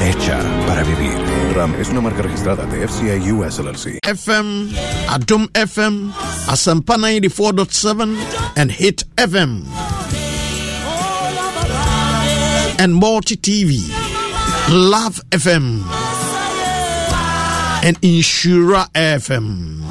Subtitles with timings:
[0.00, 1.14] Hecha para vivir.
[1.54, 3.98] RAM es una marca registrada de FCA US LLC.
[4.02, 4.70] FM,
[5.08, 6.12] Adom FM,
[6.48, 8.16] Asempa 94.7,
[8.56, 9.64] and Hit FM.
[12.78, 13.80] And Multi TV,
[14.70, 15.82] Luv FM,
[17.84, 19.82] and Insura FM.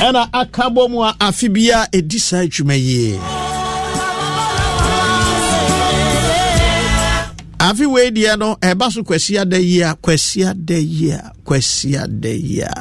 [0.00, 3.20] ɛna aka bɔ mu a afe bia ɛdi saa adwuma yie
[7.60, 12.06] afe wei deɛ no ɛba so kwasia da yi a kwasia da yi a kwasia
[12.08, 12.72] da yi a.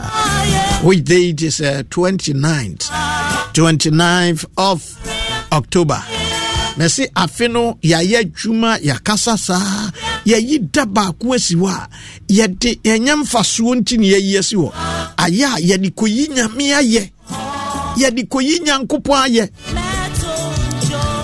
[0.83, 2.87] Which date is uh, 29th
[3.53, 4.79] 29th of
[5.51, 6.01] october.
[6.87, 9.91] Se afe no yɛayɛ adwuma yɛakasa saa
[10.25, 11.87] yɛyi da baako asi hɔ a
[12.29, 14.71] yɛde yɛnyɛ mfasoɔ nti ne yɛyi asi hɔ.
[15.17, 17.09] Ayɛ a yɛde kɔyi nyame ayɛ.
[17.99, 19.49] Yɛde kɔyi nyankopɔn ayɛ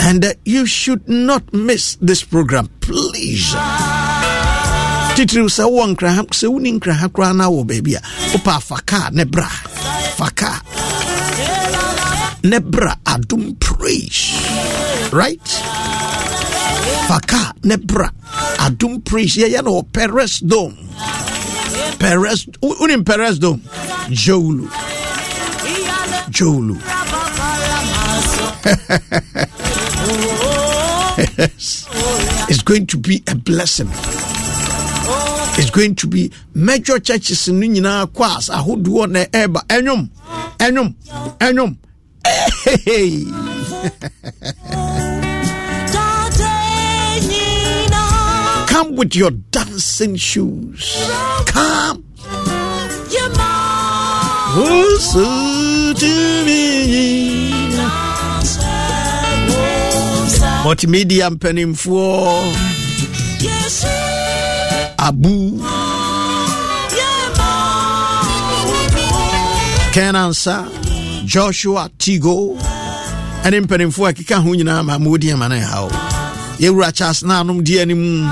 [0.00, 3.52] and uh, you should not miss this program please.
[5.16, 8.00] Titiriw sɛ wowɔ nkraha sɛ woni nkraha koraa na wɔ baabi a
[8.32, 9.48] wopɛ afa kaa ne bra
[10.16, 10.60] fa kaa
[12.44, 14.32] ne bra adom praise
[15.12, 15.48] right?
[17.08, 18.08] Fa kaa ne bra
[18.64, 20.76] adom praise yɛyɛ no wɔ peres dome
[21.98, 23.60] peres wonim peres dome.
[24.10, 24.66] Jowlu
[26.30, 26.76] jowlu
[31.38, 31.86] yes.
[32.48, 33.88] It's going to be a blessing.
[35.58, 40.08] It's going to be major churches in nyinaa kɔ as ahodoɔ na ɛreba ɛnwom
[40.58, 40.94] ɛnwom
[41.38, 41.76] ɛnwom
[42.84, 43.24] hey.
[48.68, 50.96] Come with your dancing shoes.
[51.46, 52.04] Come.
[54.54, 55.12] Who's
[56.00, 56.59] to me?
[60.64, 62.54] Multimedia mpanimfoɔ
[64.98, 65.60] abu.
[69.94, 70.66] Kenansa
[71.24, 72.58] joshua tigo.
[73.44, 75.88] Ɛne mpanimfoɔ a ɛkeka ho nyinaa ma ma wɔdi ama no ɛhaw
[76.60, 78.28] yɛwura charles na anom di anim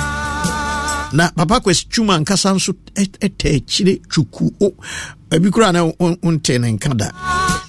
[1.12, 4.75] na papa kwasi twuma nkasa nso ɛtɛ akyire twuku o.
[5.30, 7.08] Ebi koraa na wonte ne nka da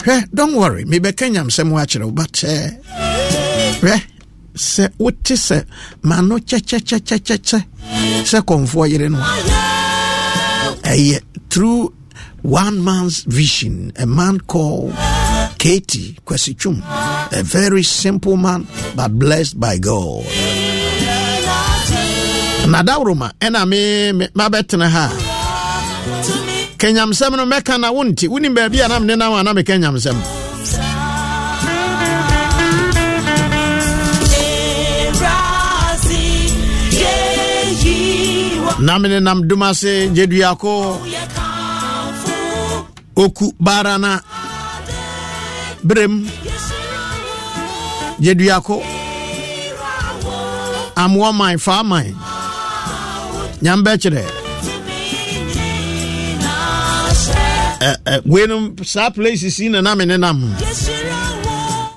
[0.03, 2.31] hwɛ don't worry mebɛka nyamsɛm akyerɛ wo but
[3.81, 4.01] hwɛ
[4.55, 5.65] sɛ wote sɛ
[6.03, 9.19] ma no sɛ kɔmfoɔ yere no
[10.83, 11.19] ɛyɛ
[11.49, 11.93] through
[12.41, 14.93] one man's vision a man called
[15.57, 16.81] Katie Kwesichum
[17.31, 18.65] a very simple man
[18.95, 20.23] but blessed by God.
[22.69, 25.11] Nadaworoma ɛna me mabɛtena ha.
[25.11, 28.27] A kanyamsɛm no mɛka na wonte.
[28.29, 30.48] Wonim baabi a na menenam a na nyamsɛm
[38.85, 41.01] na mene nam dum ase gyeduako
[43.23, 44.11] oku baara na
[45.83, 46.13] berem
[48.23, 48.75] gyeduako
[50.95, 52.07] amoa man faa man
[53.63, 54.23] nyambɛkyerɛ
[57.81, 60.39] eh, eh, weinom saa place si na na mene nam.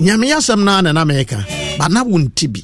[0.00, 1.38] Nyame asɛm naa na na meka.
[1.78, 2.61] Ba na wo nti bi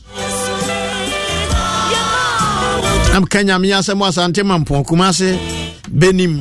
[3.13, 5.29] na meka nyame asɛm asante ma mpɔn kuma ase
[6.01, 6.35] bɛnim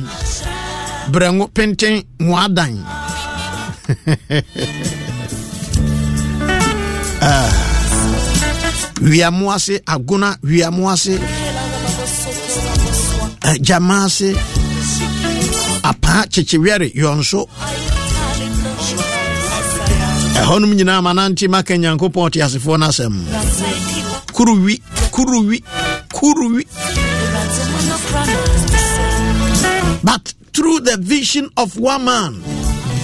[1.12, 1.94] brɛngo penten
[2.26, 2.74] moadan
[9.10, 11.18] wiamo ase agona wiamo ase
[13.66, 14.28] gyama ase
[15.82, 17.40] apaa kyekyewɛre yɔnso
[20.40, 23.14] ɛhɔnom nyinaa ma nante maka nyankopɔn ɔte asefoɔ no asɛm
[24.34, 24.74] kuruwi
[25.14, 25.58] kuruwi
[30.02, 32.34] but through the vision of one man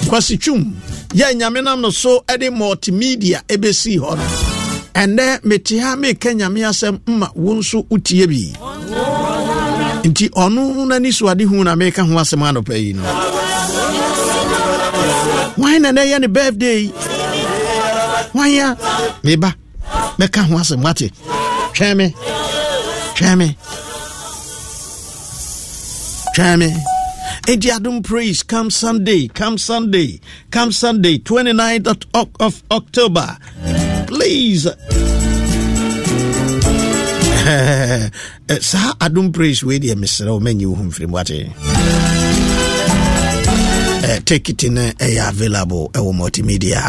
[0.09, 0.73] kwasitwum
[1.13, 4.55] yɛ nyame nam no so de multimedia ɛbɛsii hɔ no
[4.95, 8.53] ɛnɛ mete ha meka nyame asɛm ma wo nso wotie bi.
[10.07, 12.41] Nti ɔno so ade hu na meka ho asɛm
[12.83, 13.03] yi no.
[15.57, 16.91] Wan na ɛnɛ yɛ ne birthday?
[18.33, 18.49] Wan
[19.23, 19.53] meba
[20.19, 21.11] mɛka ho asɛm wate.
[21.73, 22.15] Twɛn me
[23.15, 23.57] twɛn me.
[26.35, 26.69] Twɛn me.
[27.47, 28.43] Enti Adum Praise.
[28.43, 30.19] Come Sunday, come Sunday,
[30.51, 33.37] come Sunday, 29th of, of October.
[34.07, 34.67] Please.
[37.47, 38.09] Eh,
[38.59, 39.63] saa Adum Praise.
[39.63, 41.45] Wei deɛ mesrɛ wo manyi wo ho mfiri mu wate
[44.05, 46.81] Eh, ticket no ɛyɛ available ɛwɔ multimedia.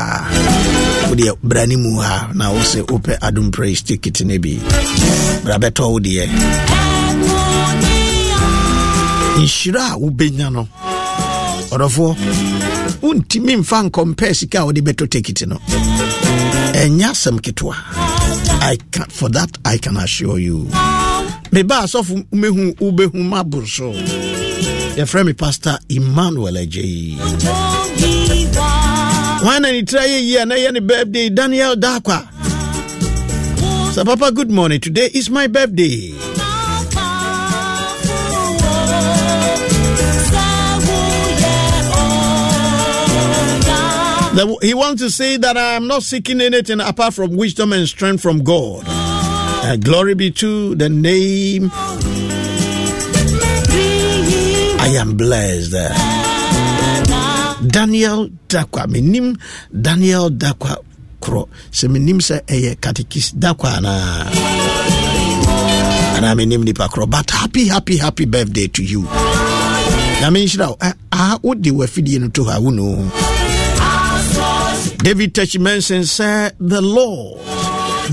[1.13, 4.57] Wodeɛ bra ne mu ha na wo sɛ wopɛ Adum Praise ticket no bi
[5.47, 6.27] bra bɛtɔ wo deɛ
[9.39, 10.67] nhyira a wobɛnya no.
[11.71, 12.11] Ɔdɔfoɔ
[13.03, 15.57] wontimi mfa nkɔmpɛ sika a wode bɛtɔ tikiti no.
[16.75, 17.75] Ɛnyɛ asɛm ketewa
[18.61, 20.67] I can, for that i can assure you.
[21.53, 23.93] Meba asɔfo mehu wobɛhu maboro so
[24.97, 27.15] yɛfrɛ me pastor emmanuel agyei
[29.45, 32.27] wan na ne tira yɛ yi a na yɛ ne birthday daniel dakwa
[33.97, 36.13] sɛ papa good morning today is my birthday
[44.61, 48.21] he wants to say that I am not seeking anything apart from wisdom and strength
[48.21, 48.85] from God.
[48.87, 51.71] Uh, glory be to the name.
[54.79, 55.73] I am blessed.
[57.73, 58.85] Daniel Dakwa.
[59.73, 60.86] Daniel Dakwa
[61.27, 61.49] kro.
[61.71, 64.25] Se minim se eye katekis Dakwa na.
[66.17, 67.07] And I minim nipa kro.
[67.07, 69.03] But happy, happy, happy birthday to you.
[69.03, 70.77] Na menhyira wo.
[71.13, 72.71] Ah, wode wafidie no to ha wo.
[74.99, 77.41] David Techimenson said, The Lord,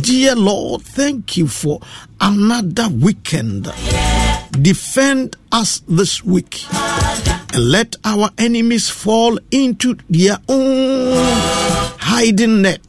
[0.01, 1.79] dear Lord, thank you for
[2.19, 3.67] another weekend.
[4.61, 6.63] Defend us this week
[7.53, 11.13] and let our enemies fall into their own
[11.99, 12.81] hiding net.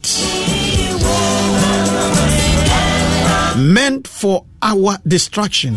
[3.56, 5.76] Meant for our destruction.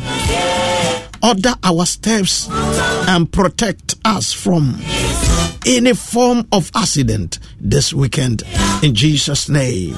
[1.24, 2.50] Order our steps
[3.08, 4.80] and protect us from
[5.66, 8.44] any form of accident this weekend
[8.84, 9.96] in Jesus' name.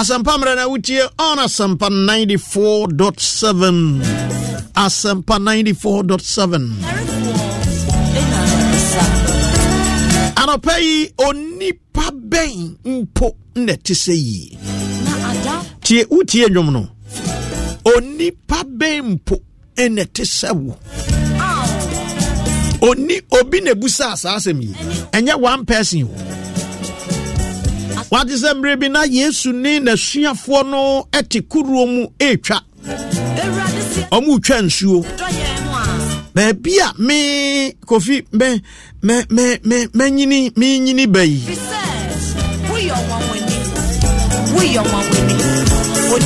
[0.00, 4.02] Asempa mmerɛ na wotie on Asempa 94.7
[4.84, 6.72] Asempa 94.7
[10.40, 13.26] anɔpa yi onipa bɛn mpo
[13.64, 14.58] na ɛte sɛ yie?
[15.84, 16.82] Tie wotie nnwom no.
[17.94, 19.36] Onipa bɛn mpo
[19.94, 20.72] na ɛte sɛ wo?
[22.88, 24.70] Oni obi na ebusa saa asɛm yi.
[25.16, 26.06] Ɛnyɛ one person
[28.10, 32.60] wate sɛ mmerɛ bi na yesu ne n'asuafoɔ no te kuruo mu ɛretwa
[34.10, 35.04] ɔmo retwa nsuo.
[36.34, 38.62] Baabi a me kofi mɛ
[39.02, 41.40] mɛ mɛ mɛ mɛnyini menyini ba yi.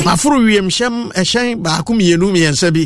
[0.05, 2.83] Maforo wiemhyɛm ɛhyɛn baako mmienu mmiɛnsa bi.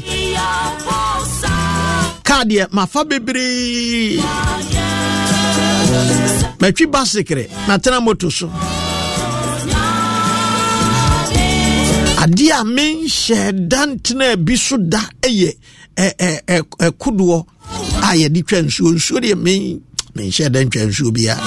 [2.24, 4.20] Kaa deɛ mafa bebree.
[6.60, 8.50] Matwi basekere matena moto so
[12.28, 15.52] adeɛ a menhyɛ da bi so da yɛ
[17.00, 17.46] kodoɔ
[18.04, 18.94] a yɛde twa nsuo.
[18.94, 19.82] Nsuo deɛ men
[20.16, 21.42] menhyɛ da ntwa nsuo biara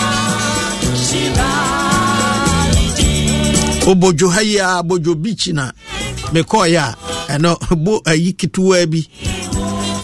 [3.86, 5.70] obodwo ha yi a bodwo beach na
[6.32, 6.96] mekɔɔyɛ a
[7.36, 9.06] ɛno bo ayi ketewa bi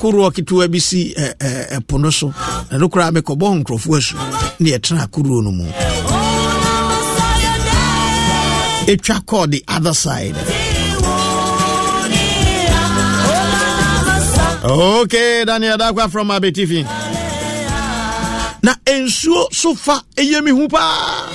[0.01, 2.33] koroɔ ketewa bi si ɛpo no so.
[2.71, 4.17] Ɛno koraa mekɔbɔ nkurɔfoɔ asu
[4.61, 5.65] ne yɛtena koroɔ no mu.
[8.87, 10.35] Ɛtwa kɔɔ the other side
[14.69, 16.87] okay daniel dakwa from abetifi
[18.63, 21.31] na nsuo so fa ɛyɛ me hu paa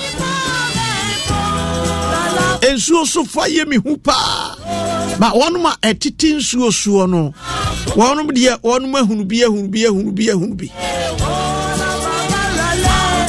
[2.74, 4.56] nsuo so fa yɛ me hu paa
[5.18, 7.32] ba wɔnom a ɛtete nsuo soɔ no.
[7.94, 10.66] Wɔnom deɛ wɔnom ahunu bi ahunu bi ahunu bi ahunu bi.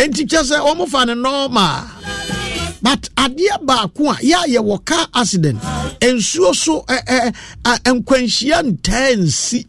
[0.04, 1.84] Enti kyɛ sɛ wɔmo fa no normal
[2.84, 5.60] but adeɛ baako a yɛ a yɛwɔ car accident
[6.02, 6.86] nsuo so
[7.86, 9.66] nkwanhyia ntaa nsi.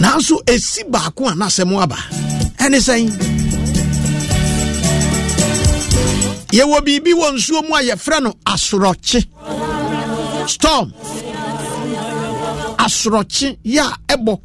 [0.00, 1.96] Nanso ɛsi baako a nasɛm aba.
[2.58, 3.08] Ɛne sɛn?
[6.56, 9.24] Yɛwɔ biribi wɔ nsuo mu a yɛfrɛ no asorɔkye.
[10.48, 10.92] Storm.
[12.78, 14.40] Asorɔkye yɛ a ɛbɔ.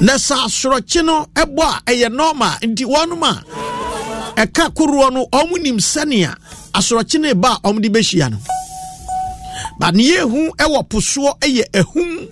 [0.00, 2.58] Na sɛ asorɔkye no ɛbɔ a ɛyɛ normal.
[2.62, 3.32] Nti wɔnom a
[4.42, 6.34] ɛka koroɔ no ɔmo nim sɛnea
[6.74, 8.38] asorɔkye no ba a ɔmde bɛhyia no.
[9.78, 12.28] Ba ne yɛhu ɛwɔ po soɔ ɛyɛ ahum.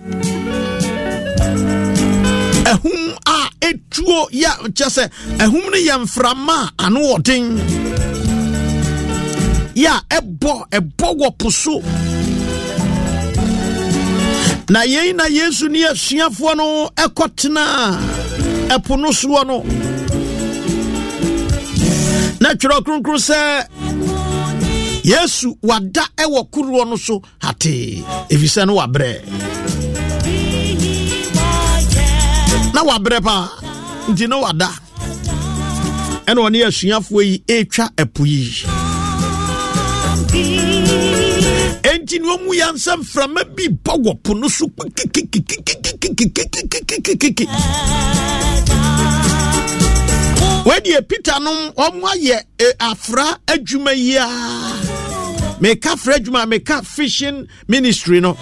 [2.67, 7.59] Ahum a ɛtuo yɛ kyɛ sɛ ahum no yɛ mframa a ano ɔden
[9.75, 11.81] yɛ a ɛbɔ ɛbɔ wɔ po so.
[14.71, 17.65] Na yei na yesu ne asuafoɔ no ɛkɔtena
[18.75, 19.63] ɛpo no soɔ no.
[22.41, 23.67] Na twerɛ kronkron sɛ
[25.05, 29.23] yesu wada ɛwɔ koroɔ no so hatee ɛfiri no wabrɛ.
[32.75, 33.49] Na wabrɛ paa
[34.09, 34.71] nti na wada.
[36.27, 38.92] Ɛna ɔne asuafoɔ yi ɛretwa ɛpo yi.
[41.93, 44.67] Enti ne ɔmu yɛ nsɛ mframa bi bɔ wɔ po no so
[50.65, 52.39] wɔdeɛ peter nom ɔmo ayɛ
[52.81, 54.27] afra adwuma yi a
[55.61, 58.35] meka fra adwuma meka fishing ministry no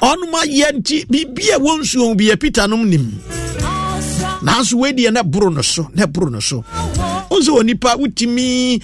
[0.00, 3.20] ɔnom ayɛ nti biribi a ɛwɔ nsuo bi yɛ peter nom nim
[4.46, 6.62] nanso weideɛ na boro no so na boro no so.
[7.30, 8.80] Wo sɛ onipa wotumi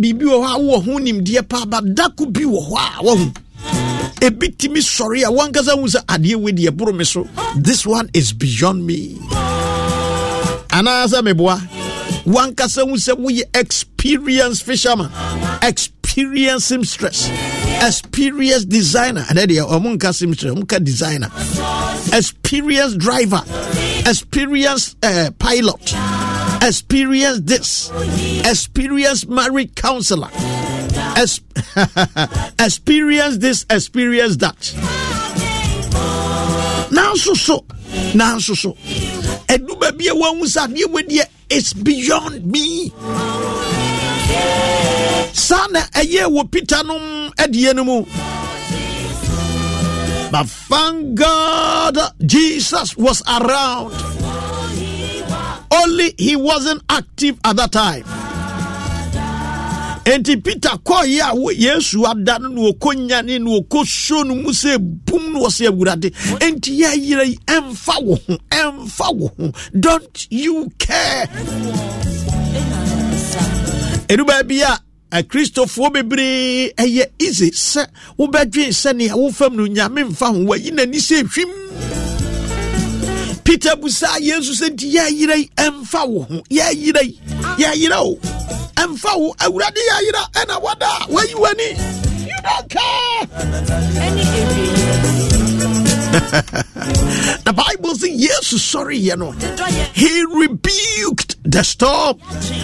[0.00, 3.32] biribi wɔ hɔ a wowɔ ho nimdeɛ paa badako bi wɔ hɔ a wahu
[4.20, 8.08] ebi tumi sɔre a wankasa hu sɛ adeɛ wei deɛ boro me so this one
[8.14, 9.18] is beyond me.
[10.70, 11.60] Anaasɛ meboa
[12.26, 15.10] wankasa hu sɛ woyɛ experience fisherman
[15.62, 17.28] experience seamstress
[17.82, 19.22] experience designer.
[19.22, 21.30] Ɛnɛ deɛ ɔmo nka seamstress ɔmo ka designer.
[22.12, 23.42] Experience driver
[24.06, 25.94] experience uh, pilot
[26.62, 27.90] experience this
[28.44, 30.28] experience married counselor
[31.16, 31.40] es-
[32.60, 34.56] experience this experience that.
[36.90, 37.64] Nanso so
[38.14, 38.72] nanso so.
[39.48, 42.90] Ɛdu baabi a wahu sɛ adeɛ wadeɛ is beyond me.
[45.32, 47.98] Saa na ɛyɛ eh, wɔ peter nom mm, adeɛ eh, no mu.
[50.32, 51.96] But thank god
[52.26, 53.94] jesus was around.
[55.70, 58.04] Only he wasn't active at that time
[60.04, 64.50] enti peter kɔɔyɛ a yesu ada no na wɔkɔ nyane na wɔkɔ so no mu
[64.50, 66.10] sɛ bum no wɔsɛ awurade.
[66.40, 69.52] Enti yɛayerɛ yi ɛmfa wo ho ɛmfa wo ho.
[69.78, 71.26] Don't you care?
[74.08, 74.78] Ɛnu baabi a
[75.10, 77.86] akristofoɔ bebree ɛyɛ easy sɛ
[78.18, 80.44] wobɛdwen sɛnea wofam no nyame mfa ho.
[80.44, 81.50] Wayi n'ani sɛ hwim
[83.44, 86.42] peter busaa yesu sɛ nti yɛayerɛ yi ɛmfa wo ho.
[86.50, 87.20] Yɛayerɛ yi.
[87.58, 88.18] Yɛayerɛ o
[88.82, 91.70] ɛmfa wo awurade yɛayera ɛna wada a wayi w'ani.
[92.26, 93.26] You don't care.
[97.44, 99.32] The bible says yesu sɔre yɛ no.
[99.92, 102.18] He rebuked the storm.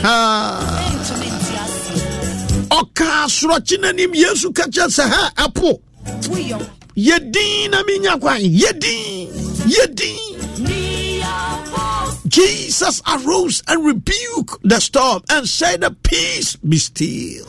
[0.05, 0.61] Ah.
[2.71, 5.81] ɔka asorɔkye n'anim yesu ka kyerɛ sɛ ha ɛpo.
[6.97, 8.41] Yɛdin na menya kwan.
[8.41, 9.29] Yɛdin
[9.67, 10.30] yɛdin
[12.31, 17.47] Jesus arose and rebuked the storm and said, Peace be still.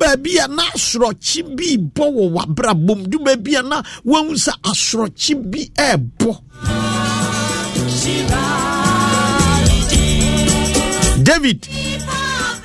[0.00, 3.82] baabi a na asorɔkye bi bɔ wɔ du baabi a na
[4.44, 6.32] sɛ asorɔkye bi ɛɛbɔ.
[11.22, 11.68] David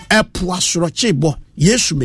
[0.10, 1.36] ɛpo asorɔkye bɔ.
[1.58, 1.96] Yesu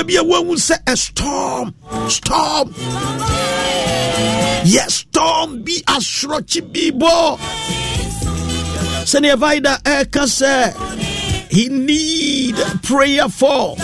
[0.00, 1.74] baabi a wahu sɛ a storm
[2.08, 2.72] storm.
[4.64, 7.38] Yɛ storm bi asorɔkye bi bɔ.
[9.04, 10.74] Sɛnea vida ɛka sɛ
[11.50, 13.76] he need prayer for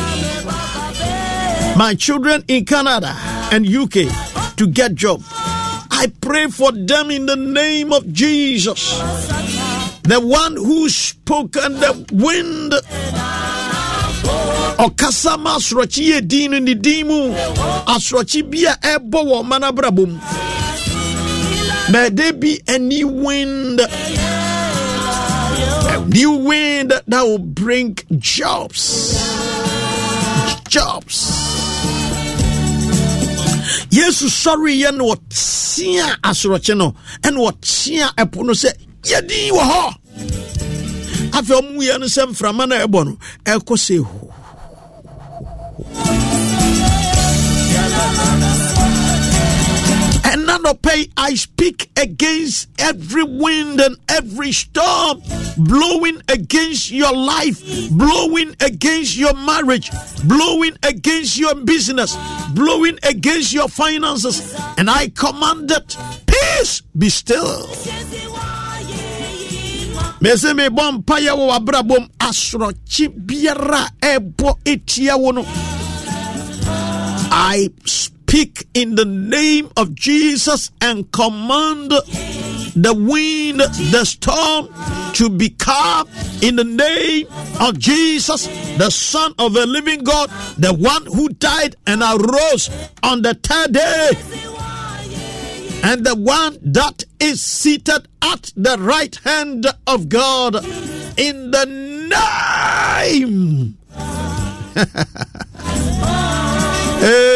[1.77, 3.15] my children in canada
[3.53, 3.95] and uk
[4.57, 5.23] to get job.
[5.91, 8.99] I pray for them in the name of jesus.
[10.03, 12.75] The one who spoke and the wind
[14.79, 17.33] ɔkasa ma asorɔkye yɛ din no ne din mu.
[17.87, 20.19] Asorɔkye bi a ɛbɔ wɔ no mu.
[22.69, 23.81] Any wind.
[25.89, 29.15] A new wind that will bring jobs.
[30.69, 31.33] Jobs.
[33.91, 36.95] Yesu sɔreyɛ na wɔtea asorɔkye no.
[37.23, 39.95] Ɛna wɔtea ɛpo no sɛ yɛdin wɔ hɔ
[41.33, 42.77] afei ɔmuyɛ no sɛ mframa no.
[43.05, 43.17] No
[50.25, 55.23] And now pay, I speak against every wind and every storm
[55.57, 59.91] blowing against your life, blowing against your marriage,
[60.25, 62.17] blowing against your business,
[62.55, 64.55] blowing against your finances.
[64.77, 67.67] And I command that peace be still.
[70.21, 75.43] mebɔ mpayɛ wɔ w'abrabɔm asorɔkye biara ɛbɔ etia wo no
[77.39, 84.69] i speak in the name of jesus and command the wind the storm
[85.13, 86.09] to be calm
[86.41, 87.27] in the name
[87.61, 88.47] of jesus
[88.79, 92.71] the son of the living god the one who died and arose
[93.03, 94.11] on the third day
[95.85, 100.57] and the one that is seated at the right hand of God
[101.17, 101.67] in the
[102.11, 103.77] name.
[107.01, 107.36] hey,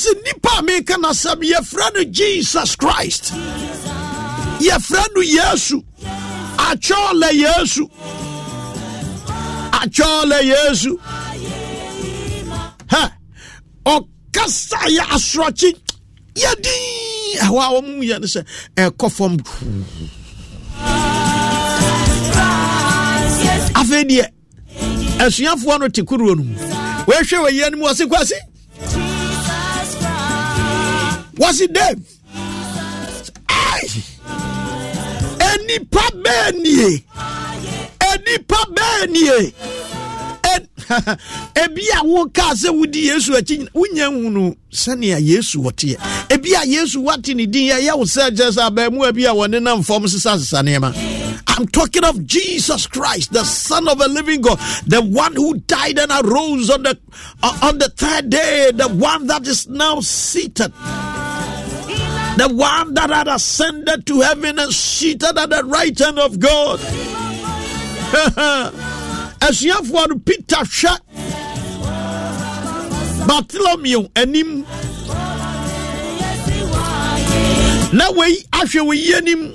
[0.00, 3.32] mesi nipa a meka nasɛm yɛfrɛ no jesus christ.
[4.60, 5.82] Yɛfrɛ no yesu.
[6.56, 7.90] Akyɔɔlɛ yesu.
[9.72, 10.98] Akyɔɔlɛ yesu.
[12.88, 13.12] Hɛ.
[13.86, 15.74] Ɔkasa yɛ asorɔkye.
[16.34, 18.44] Yɛdin ɛhɔ a wɔn yɛ no sɛ
[18.76, 19.36] ɛkɔ fam.
[23.74, 24.26] Afei deɛ
[25.18, 26.54] asuafoɔ no te kuruo no mu.
[27.06, 28.34] Wɔahwɛ wɔ yɛ no mu wɔse
[31.40, 32.00] kwase wɔse dave
[35.50, 37.04] enipa bɛɛ nie
[38.12, 39.52] enipa bɛɛ nie
[41.62, 45.96] ebi a wokaa sɛ wodi yesu akyi wonya hunu sɛnea yesu wɔteɛ
[46.28, 48.30] ebi a yesu wate ne din ɛyɛ wo sɛ
[49.14, 51.20] bi a
[51.60, 55.98] I'm talking of Jesus Christ, the Son of a living God, the one who died
[55.98, 56.96] and arose on the
[57.42, 60.72] uh, on the third day, the one that is now seated,
[62.40, 66.80] the one that had ascended to heaven and seated at the right hand of God.
[69.40, 70.98] asuafoɔ no peter hwɛ
[73.26, 74.64] bartolomeo anim
[77.92, 79.54] na wei ahwɛ wei anim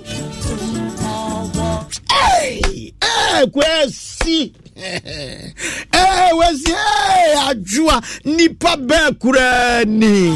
[3.51, 4.53] kwasi
[6.39, 6.73] wasi
[7.49, 10.31] adwoa nipa bɛɛ koraa ni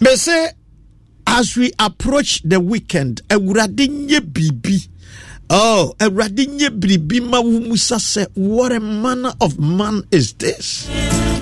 [0.00, 0.52] mese
[1.26, 4.88] as we approach the weekend awurade nyɛ biribi
[5.50, 10.88] Oh, Awurade nye biribi ma wo musa sɛ what a manner of man is this?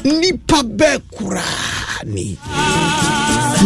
[0.04, 2.36] Nipa bɛɛ koraa ni.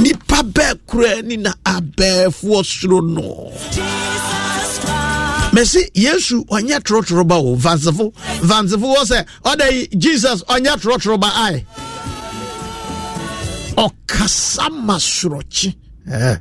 [0.02, 3.50] Nipa bɛɛ koraa ni na abɛɛfoɔ soro no.
[5.56, 11.32] mɛsi yesu ɔnyɛ torotoro ba o vansefo vansefo wɔ sɛ yi jesus ɔnyɛ torotoro ba
[11.48, 11.64] ae
[13.76, 15.74] ɔkasa ma sorɔkye
[16.10, 16.36] eh.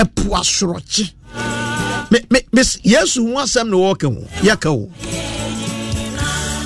[0.00, 1.04] ɛpo asorɔkye
[2.84, 4.90] yesu ho asɛm na wɔka ho yɛka ho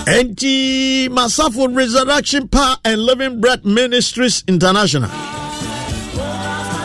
[0.07, 5.11] enti masafo resurrection power and living bread ministries international.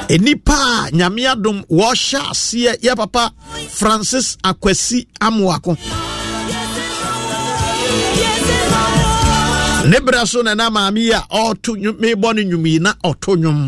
[0.10, 2.74] Nnipa a nyame adom wɔhyɛ aseɛ.
[2.82, 3.32] Yɛ papa
[3.70, 5.78] francis akwasi amoako
[9.89, 13.32] ne berɛ so na na maame yi a ɔto mebɔ no nnwum yi na ɔto
[13.38, 13.60] nnwom.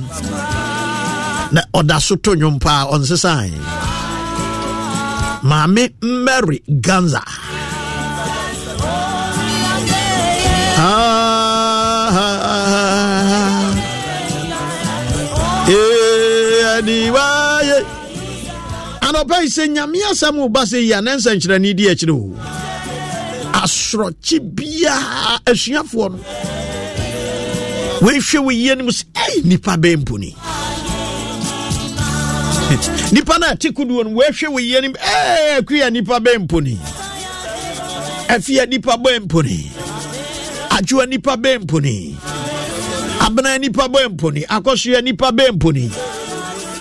[1.54, 3.52] Na ɔda so to nnwom paa ɔnsesae
[5.44, 7.22] maame mary ganza.
[10.76, 12.44] Ah, ah,
[16.78, 17.78] aniwaye
[19.08, 22.34] anɔpa yi sɛ nyame asɛm wo ba sɛ yi a na nsɛnkyerɛne di akyire o
[23.64, 26.20] asorɔkye biaa asuafoɔ no.
[28.04, 30.36] Woehwɛ wo yie no mu sɛ ei nnipa bɛɛ mponi.
[33.14, 36.78] Nipa no ate kodoɔ no woahwɛ wo yie no mu akua nnipa bɛɛ mponi.
[38.28, 39.70] Afia nnipa bɛɛ mponi.
[40.70, 42.16] Adwoa nnipa bɛɛ mponi.
[43.20, 44.46] Abena nnipa bɛɛ mponi.
[44.48, 45.90] Akɔsoa nnipa bɛɛ mponi.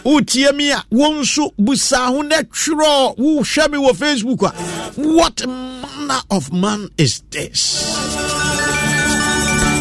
[0.05, 4.53] Wotie mi a wo nso busa ho na twerɛ wohwɛ me wɔ facebook a
[5.01, 5.37] what
[6.13, 7.83] manner of man is this.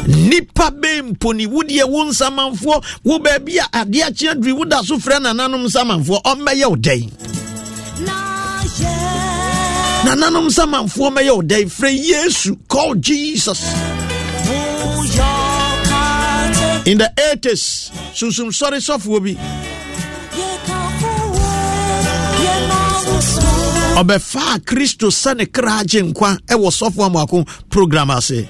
[0.08, 5.20] Nipa bɛ mponi wodeɛ wo nsamanfoɔ wo baabi a adeɛ akyea duri woda so frɛ
[5.22, 7.12] nananom nsamanfoɔ ɔmmɛyɛ wo dɛn?
[10.06, 13.62] Nananom nsamanfoɔ mɛyɛ wo frɛ yesu call jesus.
[16.88, 19.71] In the 80s sunsumsɔre sɔfoɔ bi
[24.00, 28.48] ɔbɛfaa kristo sɛ kra agye nkwa ɛwɔ sɔfo amoako program ase.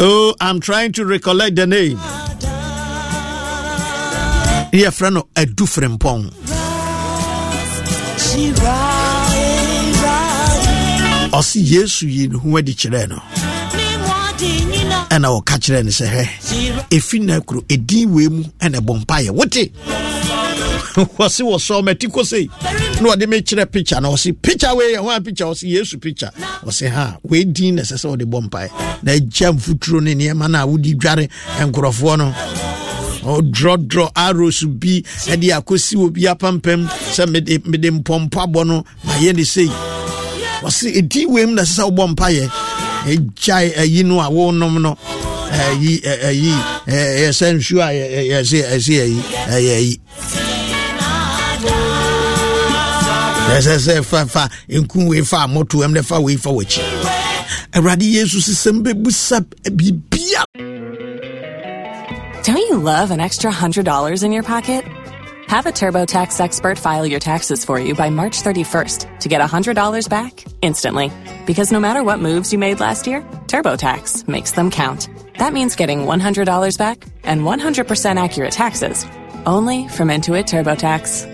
[0.00, 1.98] Oh i'm trying to recollect the name.
[4.72, 6.30] Ne yɛfrɛ no adu frempɔn
[11.32, 13.22] ɔse yesu yi ne ho adi kyerɛɛ no.
[15.14, 19.30] Ɛna wɔka kyerɛɛ no sɛ hɛ ɛfi na kuro ɛdin wei mu ɛna ɛbɔ mpayɛ
[19.30, 19.70] wote
[20.94, 22.48] wɔse wɔsɔ mati kɔ sei
[23.00, 26.30] na wɔde me kyerɛ picture na wɔse picture wei ɛho a picture wɔse yesu picture.
[26.64, 28.70] Wɔse ha wei din na ɛsɛ sɛ wɔde bɔ mpaeɛ
[29.02, 31.28] na agya mfuturo ne nneɛma no a wode dware
[31.60, 32.34] nkurɔfoɔ no.
[33.24, 39.42] Ɔdrɔdrɔ aros bi ɛde akɔsi wɔ bi apampam sɛ mede mede mpɔmpabɔ no mayɛ ne
[39.44, 39.66] sei.
[40.62, 42.50] Wɔse ɛdin wei mu na ɛsɛ sɛ wobɔ mpaeɛ.
[43.04, 44.96] Ɛgyae ayi no a wonom no
[45.50, 46.52] ayi ayi
[46.86, 50.00] yɛsɛ nsuo a yɛsɛ ɛsɛ ayi ɛyɛ ayi
[53.52, 56.82] ɛsɛ sɛ fa fa nku wei fa dɛ fa wei fa w'akyi
[57.72, 60.44] awurade yesu sesɛm biribia
[62.44, 64.84] Don't you love an extra $100 in your pocket?
[65.46, 70.08] Have a TurboTax expert file your taxes for you by March 31st to get $100
[70.10, 71.10] back instantly.
[71.46, 75.08] Because no matter what moves you made last year, TurboTax makes them count.
[75.38, 79.06] That means getting $100 back and 100% accurate taxes
[79.46, 81.33] only from Intuit TurboTax.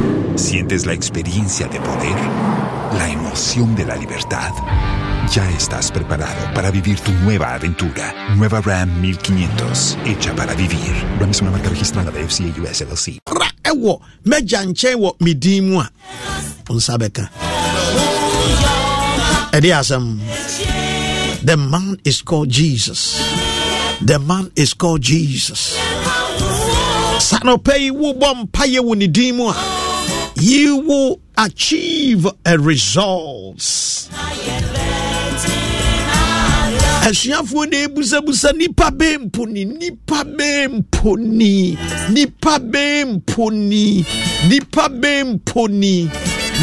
[0.35, 2.15] ¿Sientes la experiencia de poder?
[2.97, 4.51] ¿La emoción de la libertad?
[5.33, 8.13] Ya estás preparado para vivir tu nueva aventura.
[8.35, 10.93] Nueva Ram 1500, hecha para vivir.
[11.19, 13.19] Ram es una marca registrada de FCA US LLC.
[13.27, 15.89] ra ɛwɔ mɛgya nkyɛn wɔ me din mu a
[16.67, 17.29] wo nsa bɛka
[19.53, 20.19] ɛde asɛm
[21.43, 23.19] the man is called jesus
[24.01, 25.75] the man is called jesus
[27.19, 29.80] sanɔpɛ yi wobɔ mpayɛ wɔ ne din mu a
[30.41, 34.09] you will achieve a results.
[37.01, 41.77] Asuafoɔ na ebusabusa nipa bɛɛ mponi nipa bɛɛ mponi
[42.11, 44.05] nipa bɛɛ mponi
[44.49, 46.09] nipa bɛɛ mponi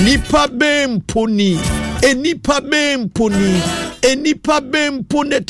[0.04, 1.58] nipa bɛɛ mponi
[2.02, 3.60] enipa bɛɛ mponi
[4.02, 4.60] enipa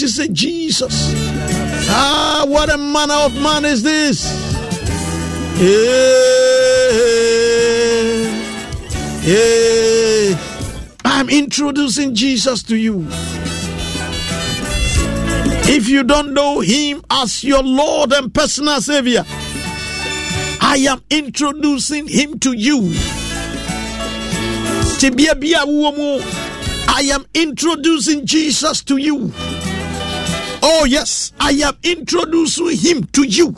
[0.09, 1.13] sɛ jesus.
[1.91, 4.25] Ah what a manner of man is this?
[5.61, 7.28] Yeah,
[9.29, 10.37] yeah.
[11.05, 13.07] i'm introducing jesus to you
[15.71, 19.23] if you don't know him as your Lord and personal Savior,
[20.63, 22.91] I am introducing him to you.
[26.91, 29.31] I am introducing Jesus to you.
[30.63, 33.51] Oh, yes, I am introducing him to you.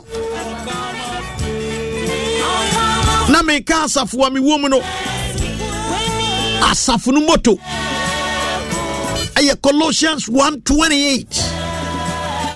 [3.31, 4.81] Na meka asafo a mewɔ mu no
[6.61, 7.57] asafo no moto.
[9.35, 11.43] Ɛyɛ colossians 128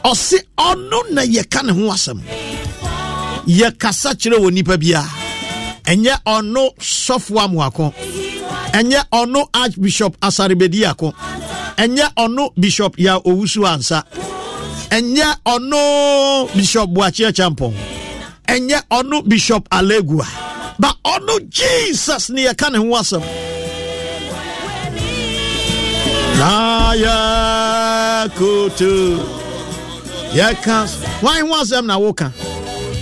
[0.04, 2.20] ɔse ɔno na yɛka ne ho asɛm.
[3.48, 5.10] Yɛkasa kyerɛ wɔ nipa biara
[5.86, 7.94] ɛnyɛ ɔno sɔfo amoako.
[8.74, 11.14] Ɛnyɛ ɔno archbishop asarebedi ako.
[11.78, 14.04] Ɛnyɛ ɔno bishop ya owusu ansa.
[14.90, 17.74] Ɛnyɛ ɔno bishop boakyeɛ champɔn
[18.48, 20.26] ɛnyɛ ɔno bishop alegua.
[20.80, 23.24] Ba ɔno jesus ne yɛka ne ho asɛm
[26.40, 28.94] na yɛkoto
[30.38, 30.78] yɛka
[31.24, 32.32] wan ho asɛm na woka?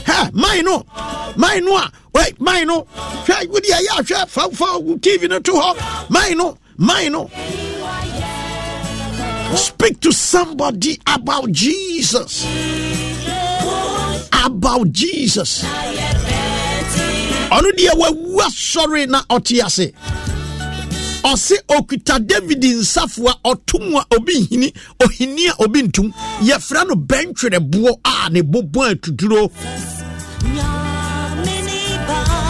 [0.05, 0.83] Hɛ man no.
[1.35, 1.81] Man no.
[2.13, 2.85] Wei man no.
[3.25, 4.65] Hwɛ wode ayɛ ahwɛ fafa
[4.99, 6.57] tv no to hɔ man no.
[6.77, 7.29] Man no.
[9.55, 12.45] Speak to somebody about jesus.
[14.45, 15.63] About jesus.
[17.53, 19.59] Ɔno deɛ wawu asɔre na ɔte
[21.23, 26.11] ɔse okuta david nsafoa ɔtom a obi nhini ohini a obi ntom.
[26.41, 29.49] Yɛfrɛ no bɛntwerɛboɔ a ne bobɔ atuturo.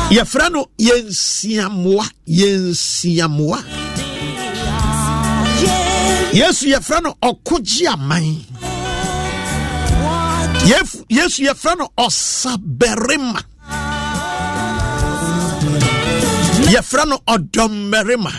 [0.09, 3.59] Yɛfrɛ no yɛnsiamoa yɛnsiamoa
[6.33, 8.25] yesu yɛfrɛ no ɔkogye aman.
[11.09, 13.41] Yesu yɛfrɛ no ɔsabarima.
[16.73, 18.31] Yɛfrɛ no ɔdɔmmarima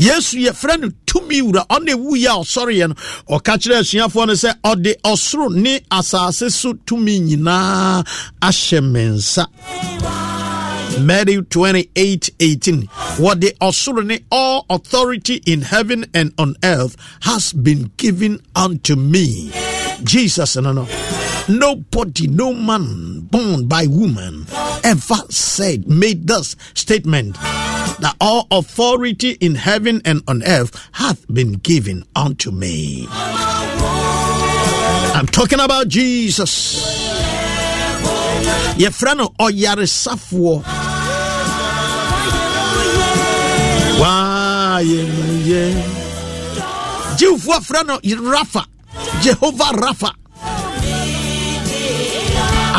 [0.00, 2.94] yesu yɛfrɛ no tumi wura ɔna ɛwuyɛ a ɔsɔreɛ no
[3.36, 8.04] ɔka kyerɛ asuafoɔ no sɛ ɔde ɔsoro ne asase so tumi nyinaa
[8.40, 9.46] ahyɛ me nsa
[11.00, 12.82] Matthew 28 18.
[13.18, 19.50] What the authority, all authority in heaven and on earth has been given unto me.
[20.02, 20.88] Jesus, no, no.
[21.48, 24.46] Nobody, no man born by woman
[24.84, 27.36] ever said, made this statement
[28.00, 33.06] that all authority in heaven and on earth hath been given unto me.
[35.14, 36.80] I'm talking about Jesus.
[38.80, 40.64] yɛfrɛ no ɔyaresafoɔ
[44.00, 45.64] waayɛmuyɛ
[47.18, 48.64] jiwfoɔ frɛ no rafa.
[49.22, 50.10] Jehova rafa.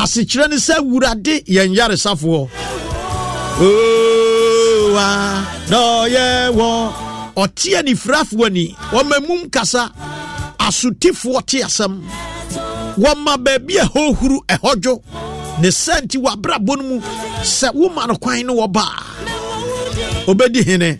[0.01, 2.49] Asekyerɛ ne sɛ wurade yɛn yaresafoɔ
[4.91, 6.25] owa na ɔyɛ
[6.57, 6.69] wɔ
[7.41, 9.91] ɔte anifirafoɔ ani wɔma mum kasa
[10.59, 12.01] asotifoɔ te asɛm
[12.97, 15.01] wɔma baabi a ɛhɔhuru ɛhɔdwo
[15.61, 17.01] ne sɛ nti wabrabɔ no mu.
[17.43, 20.99] Sɛ woma no kwan no wɔba a ɔbɛdi hene.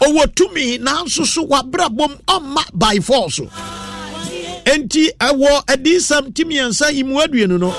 [0.00, 3.40] Ɔwɔ tumi nanso so wabrabɔm ɔmma by force.
[4.64, 7.74] Enti ɛwɔ adisɛm timiɛnsa yi mu aduonu no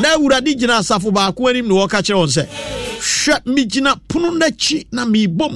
[0.00, 2.44] na awurade gyina asafo baako anim na wɔka kyerɛ wɔn sɛ
[3.00, 5.54] hwɛ megyina pono n'akyi na merebom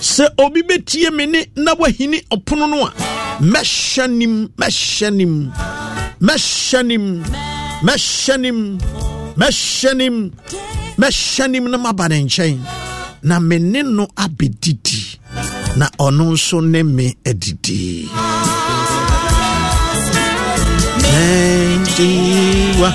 [0.00, 2.92] sɛ obi bɛtie me ne na wahini ɔpono no a
[3.40, 5.52] mɛhyɛ nim mɛhyɛ nim
[6.20, 7.22] mɛhyɛ nim
[7.82, 8.78] mɛhyɛ nim
[9.36, 10.30] mɛhyɛ nim
[10.98, 12.58] mɛhyɛ nim na maba ne nkyɛn.
[13.24, 15.18] Na me ne no abɛdidi
[15.76, 18.08] na ɔno nso ne me adidi
[21.82, 22.90] ntiwa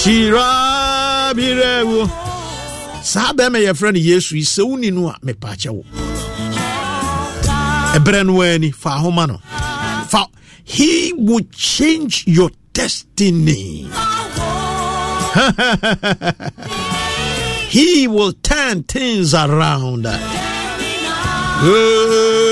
[0.00, 0.48] hyira
[1.36, 2.00] birɛwo
[3.02, 5.82] saa bɛrima yɛfrɛ no yesu yi sɛ woni no a mepaakyɛ wo.
[7.96, 9.36] Ɛberɛ no ani fa ahoma no.
[10.08, 10.26] Fa
[10.64, 13.88] he will change your destiny.
[17.68, 20.06] He will turn things around.
[21.60, 22.47] Oh,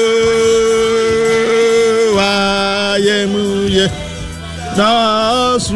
[4.76, 5.72] That's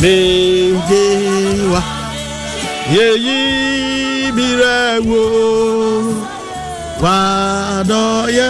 [0.00, 1.82] medewa
[2.94, 5.22] yeyi birewo
[7.02, 8.48] wadɔyɛ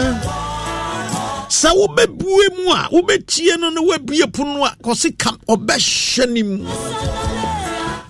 [1.59, 6.57] sɛ wobɛbue mu a wobɛtie no na woabue pono a kɔse kam ɔbɛhyɛ ne mu.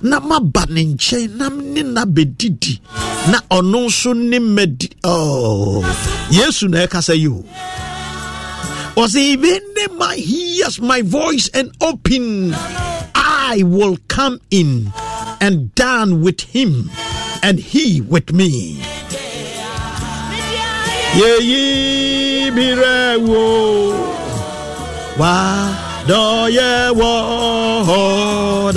[0.02, 2.78] Na maba ne nkyɛn na ne na bɛdidi
[3.30, 5.82] na ɔno nso ne madi oh.
[6.30, 7.42] yesu na ɛkasa yi o
[8.96, 9.60] ɔsɛ even
[9.96, 12.54] my hears my voice and open
[13.14, 14.92] I will come in
[15.40, 16.90] and dine with him
[17.42, 18.80] and he with me.
[21.14, 23.92] Yeyi birewo
[25.18, 25.74] wa
[26.06, 28.76] doye word.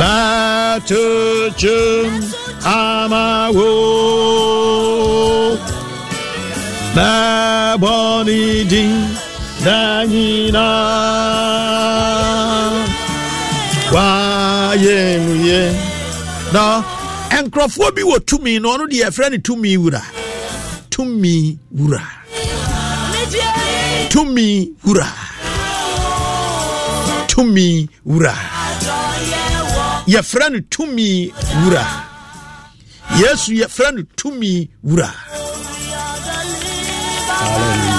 [0.00, 2.10] Batuchum
[2.64, 4.77] amawo.
[6.98, 8.90] Baboni din
[9.64, 10.66] na nyina
[13.94, 15.60] wayɛ mu yɛ
[16.52, 16.62] na
[17.42, 20.02] nkurɔfoɔ bi wɔ tumi no ɔno deɛ yɛfrɛ no tumi wura
[20.90, 22.02] tumi wura
[24.10, 24.48] tumi
[24.84, 25.06] wura
[27.30, 28.34] tumi wura
[30.12, 31.30] yɛfrɛ no tumi
[31.62, 31.84] wura
[33.20, 35.10] yesu yɛfrɛ tumi wura
[37.40, 37.98] Hallelujah.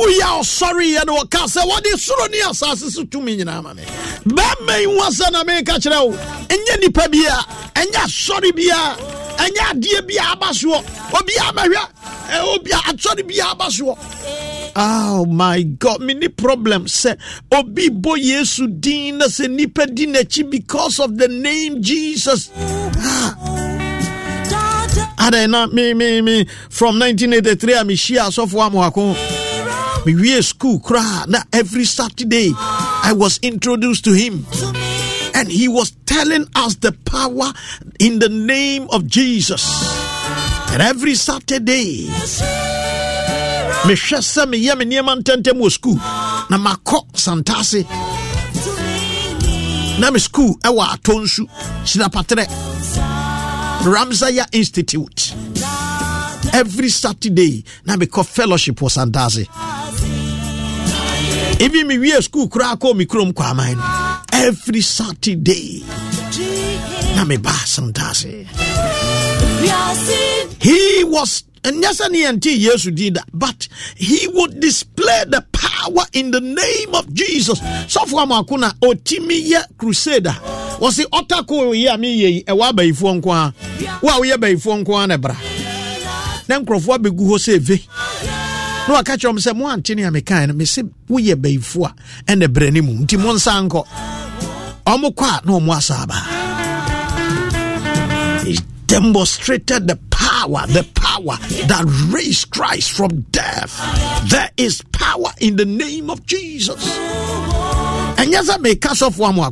[0.00, 3.82] Woyɛ ɔsɔre yɛ no wɔka sɛ wɔde soro ne asase so tumi nyinaa ma me
[4.26, 6.12] bɛma yi ho asɛ na meka kyerɛ wo
[6.48, 7.36] ɛnyɛ nipa bia
[7.74, 8.96] ɛnyɛ asɔre bia
[9.36, 10.82] ɛnyɛ adeɛ bia aba soɔ
[11.12, 11.82] obia mɛhwɛ
[12.54, 13.96] obia asɔre bia aba soɔ
[14.76, 17.18] Oh my God, many problem sɛ
[17.52, 20.06] obi bɔ Yesu din na sɛ nipa di
[20.44, 22.50] because of the name Jesus.
[22.56, 23.36] Ah.
[25.18, 29.39] Adɛ na me me me from 1983 a mehyia asɔfoɔ amoako
[30.04, 34.46] mewie school koraa na every Saturday I was introduced to him.
[35.34, 37.52] And he was telling us the power
[37.98, 39.64] in the name of Jesus.
[40.72, 42.06] And every Saturday
[43.84, 45.96] mehwɛ sɛ me nneɛma ntɛntɛm wɔ skul
[46.50, 47.84] na makɔ santase.
[49.98, 51.46] Na me skul ɛwɔ atɔ nsu
[51.84, 52.44] hyirapatrɛ
[53.84, 55.32] ramsaya institute
[56.52, 57.64] every saturday.
[57.84, 59.46] Na mekɔ fellowship wɔ santase
[61.60, 65.82] even mewie skul koraa kɔɔ me kurom kɔ aman no every saturday.
[67.16, 68.46] Na mebaa santase
[70.60, 76.30] he was and yes, and yes, did that, but he would display the power in
[76.30, 77.58] the name of Jesus.
[77.86, 80.34] So for Makuna, Otimi Crusader.
[80.80, 82.44] Was the Otako Yami,
[86.52, 86.90] a Wabai Fonqua, while we are by Fonqua Nebra.
[86.90, 87.86] Then Crofwa Begu Seve.
[88.88, 91.92] No, I catch him some one tinny American, Miss We are by four
[92.26, 93.84] and the Brenimum, Timon Sanko.
[94.84, 96.18] Omokwa no Mwasaba.
[98.44, 101.36] He demonstrated the power, the power
[101.68, 103.78] that raised Christ from death.
[104.28, 106.84] There is power in the name of Jesus.
[108.20, 109.50] And yes, I may cast off one more.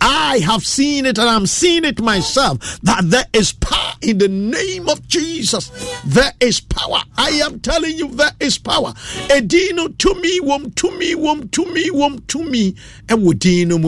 [0.00, 4.28] I have seen it and I'm seeing it myself that there is power in the
[4.28, 5.70] name of Jesus.
[6.04, 7.00] There is power.
[7.18, 8.92] I am telling you, there is power.
[9.28, 12.76] Edino to me, wom to me, wom to me, wom to me,
[13.08, 13.80] and wodino.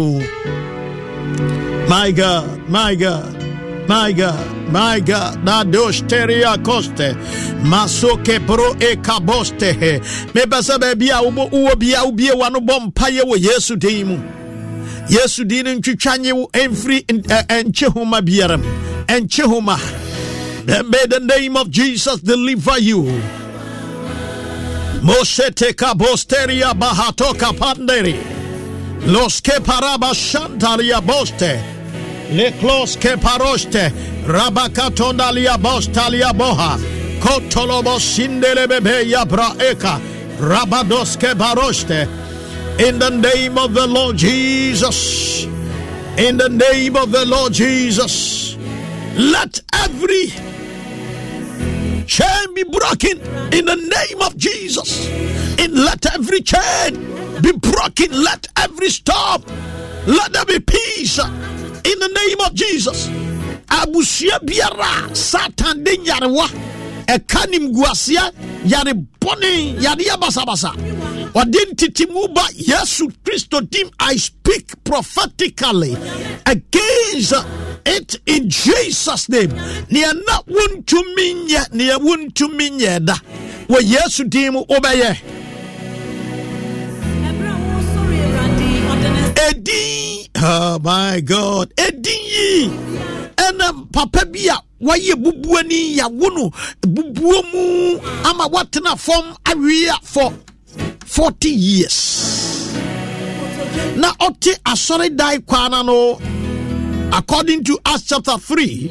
[1.88, 3.51] My God, my God.
[3.92, 7.14] My God, my God, na dosteria coste,
[7.62, 9.98] masoke pro e kaboste he.
[10.32, 14.16] Me basa baby a ubo uwo bia ubie wano bom paye wo Yesu dimu.
[15.10, 15.44] Yesu
[16.34, 18.62] wo every eh, enche homa biaram.
[19.08, 19.76] Enche homa.
[20.66, 23.02] May the name of Jesus deliver you.
[25.02, 28.16] Mosete kabosteria bahatoka panderi.
[29.06, 31.81] Los que paraba shantaria boste.
[32.32, 33.92] Leklos ke paroste,
[34.26, 36.78] rabakatondalia bostalia boha,
[37.20, 40.00] kotolobo sindelebebe ya braeka,
[40.40, 42.08] rabadoske baroste.
[42.80, 45.44] In the name of the Lord Jesus,
[46.16, 48.56] in the name of the Lord Jesus,
[49.14, 50.32] let every
[52.16, 53.16] chain be broken
[53.56, 55.08] in the name of Jesus.
[55.58, 56.92] And let every chain
[57.40, 58.10] be broken.
[58.22, 59.42] Let every stop
[60.06, 63.06] let there be peace in the name of jesus
[63.68, 66.46] abusua biara satan de nyarewa
[67.06, 68.32] ɛka nimguaseɛ
[68.64, 70.70] yare bɔne yareɛ basabasa
[71.34, 75.94] ɔde ntitimu ba yesu kristo dim i speak prophetically
[76.46, 77.34] against
[77.86, 79.50] it in jesus name.
[79.90, 83.14] Nea na wontumi nyɛ nea wontumi nyɛ da.
[83.68, 85.16] Wɔ yesu dim wobɛyɛ.
[89.48, 92.68] Edin oh my god edin yi.
[93.36, 96.50] Ɛna papa bi a wayɛ bubuani yawo no
[96.82, 99.34] bubuo mu ama watena fam
[100.02, 100.32] for
[101.04, 102.72] 40 years.
[103.96, 106.18] Na ɔte asɔredan kwana no
[107.12, 108.90] according to acts chapter 3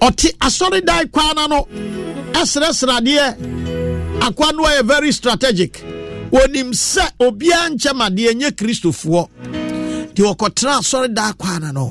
[0.00, 1.66] ɔte asɔredan kwana no
[2.32, 5.82] ɛserɛseradeɛ akwa no yɛ very strategic.
[6.32, 9.28] Onim sɛ obiara nkyɛm adeɛ nyɛ kristofoɔ
[10.10, 11.86] nti wɔkɔtena asɔredan kwana no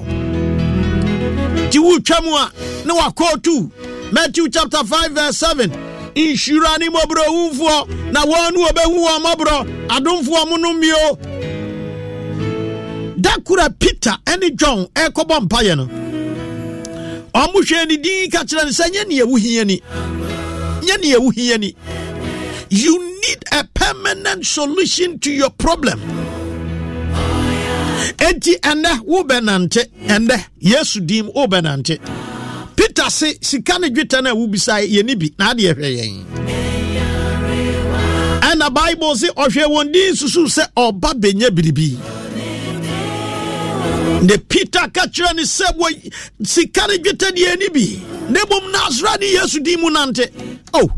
[1.68, 2.52] nti wotwa mu a
[2.86, 3.72] ne wakɔɔtu
[4.12, 5.72] matthew chapter 5 verse 7
[6.16, 11.18] nhyira ne mmɔborɔwufoɔ na wɔn no wɔbɛhu wɔn mmɔborɔ adomfoɔ mo no mmio
[13.58, 15.86] da peter ne john ɛrekɔbɔ mpayɛ no
[17.34, 19.82] ɔmo hwɛ ne din ka kyerɛ no sɛ nyɛ ne yɛwo hiani
[20.82, 21.76] nyɛ ne yɛwo hiani
[22.70, 26.00] you need a permanent solution to your problem.
[28.18, 32.00] Enti ɛnɛ wobɛnante ɛnɛ yesu dim wobɛnante
[32.76, 36.26] peter se sika ne dwetɛ no a wobisa yɛni bi na adeɛ hwɛ yɛn
[38.42, 41.98] ɛna bible se ɔhwɛ wɔn din susu sɛ ɔba bɛnya biribi
[44.22, 45.88] ne peter ka kyerɛ ne sɛ wɔ
[46.44, 48.02] sika ne dwetɛ deɛ ani bi.
[48.30, 50.26] Na mmom nasra ne yesu din mu nante.
[50.74, 50.90] Oh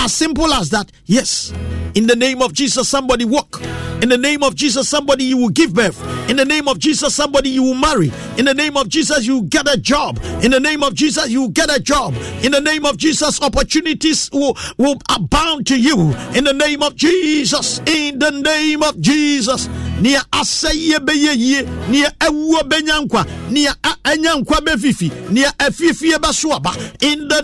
[0.00, 0.90] as simple as that.
[1.06, 1.52] Yes.
[1.94, 3.60] In the name of jesus somebody walk.
[4.02, 6.00] In the name of jesus somebody you will give birth.
[6.30, 8.10] In the name of jesus somebody you will marry.
[8.38, 10.18] In the name of jesus you get a job.
[10.42, 12.14] In the name of jesus you get a job.
[12.42, 16.14] In the name of jesus opportunities will, will abound to you.
[16.34, 17.80] In the name of jesus.
[17.86, 19.68] In the name of jesus.
[20.00, 23.74] Nea asɛyɛ bɛyɛ yie nea awuo bɛnya nkwa nea
[24.04, 26.70] ɛnya nkwa bɛfifi nea afifie bɛso aba
[27.02, 27.42] in the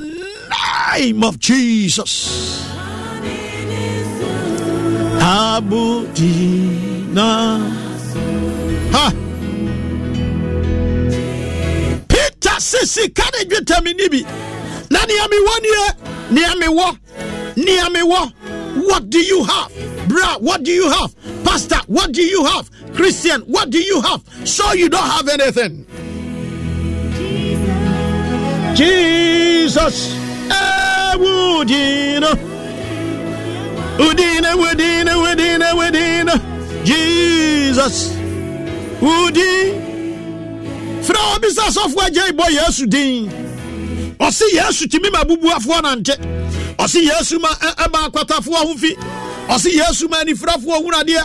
[0.98, 2.64] name of jesus.
[5.20, 7.28] Abudina.
[8.92, 9.12] Ha!
[12.09, 14.22] Peter sɛ sika ne dwetami ni bi
[14.90, 15.86] na nea mewɔ neɛ
[16.30, 16.88] nea mewɔ
[17.57, 18.32] nea mewɔ
[18.88, 19.72] what do you have?
[20.09, 21.14] Bra what do you have?
[21.44, 22.70] Pastor what do you have?
[22.94, 24.22] Christian what do you have?
[24.44, 25.86] So you don't have anything.
[28.76, 30.14] Jesus
[31.12, 32.30] ewudina
[33.99, 36.34] udina udina udina udina
[36.84, 38.12] jesus.
[39.01, 39.53] Udi.
[41.07, 43.30] Frɛ obisa asɔfoɔ agya bɔ yesu din.
[44.18, 46.14] Ɔse yesu tumi ma bubuafoɔ nante
[46.78, 48.97] ɔse yesu ma ɛma akwatafoɔ ho fi
[49.49, 51.24] ɔse yesu ma anifirafoɔ hunadeɛ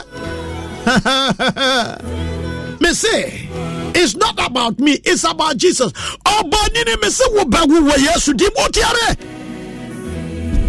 [2.82, 3.48] me say
[3.94, 5.92] It's not about me, it's about Jesus.
[6.26, 9.16] Ọba nínú mi sí wo bẹ̀ wo wọ Yẹ́sù dì mú tiẹ̀rẹ̀.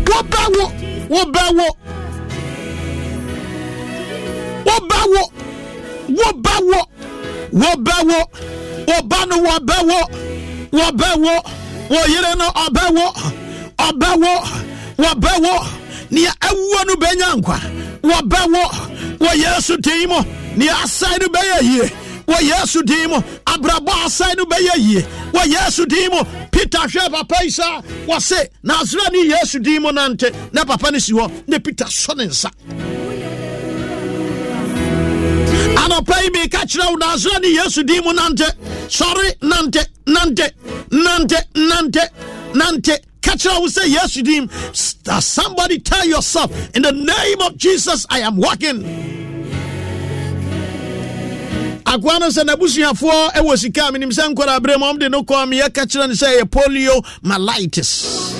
[0.07, 0.65] Wọ́n bẹ̀ wo,
[1.15, 1.67] wọ́n bẹ̀ wo.
[4.67, 5.23] Wọ́n bẹ̀ wo,
[6.19, 6.81] wọ́n bẹ̀ wo.
[7.61, 8.19] Wọ́n bẹ̀ wo,
[8.97, 9.99] ọba ni wọ́n bẹ̀ wo.
[10.77, 11.35] Wọ́n bẹ̀ wo,
[11.93, 13.07] wọ́n yẹrẹ ní ọbẹ̀ wo.
[13.87, 14.33] Ọbẹ̀ wo,
[15.03, 15.55] wọ́n bẹ̀ wo.
[16.15, 17.57] Ní ẹwúwo nu bẹ̀ nyà nkwa.
[18.09, 18.63] Wọ́n bẹ̀ wo,
[19.25, 20.19] wọ́n Yẹ́sù dì mú.
[20.59, 21.87] Ní asan ni bẹ̀ yẹ yìí.
[22.27, 23.17] Wɔ yesu din mu
[23.47, 25.03] abrabɔ asɛe no bɛyɛ yie
[25.33, 29.91] wɔ yesu din mu peter hwɛ papa yi saa wɔse nasra ne yesu din mu
[29.91, 30.33] nante.
[30.53, 32.51] Na papa no si hɔ na peter sɔ ne nsa.
[35.83, 38.49] Anɔpa yi meka kyerɛ wo nasra ne yesu din mu nante.
[38.89, 40.51] Sɔre nante nante
[40.91, 42.09] nante nante
[42.55, 42.99] nante.
[43.23, 44.51] Catch up say yes you deem
[45.09, 48.83] uh, somebody tell yourself in the name of jesus i am walking
[51.95, 55.83] akoa no sɛ n'abusuafoɔ ɛwɔ sika menim sɛ nkɔra berɛ mu ɔmde no kɔɔ meyɛka
[55.91, 58.35] kyerɛ no sɛ polio malitis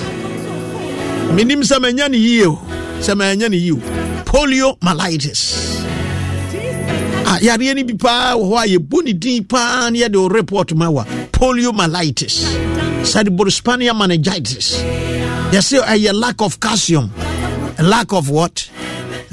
[1.35, 2.59] menim sɛ manya ne yie o.
[3.01, 3.57] Sɛ manya ne
[4.25, 5.83] polio malitis
[7.41, 10.73] yareɛ no bi paa wɔ hɔ a yɛbɔ ne din paa ne yɛde wo report
[10.75, 11.03] ma wa.
[11.31, 12.45] Poliomyelitis.
[13.03, 14.77] cerebrospinal meningitis
[15.51, 17.11] yɛsɛ ɛyɛ lack of calcium.
[17.77, 18.69] A lack of what?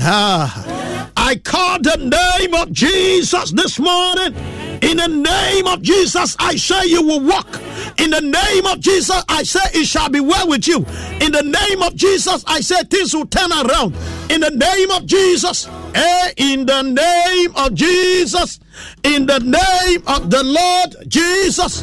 [0.00, 0.79] Ah.
[1.16, 4.34] I call the name of Jesus this morning
[4.82, 7.60] In the name of Jesus, I say you will walk.
[7.98, 10.78] In the name of Jesus, I say it shall be well with you.
[11.20, 13.94] In the name of Jesus, I say things will turn around.
[14.30, 18.58] In the name of Jesus, eh, in the name of Jesus,
[19.04, 21.82] in the name of the Lord Jesus.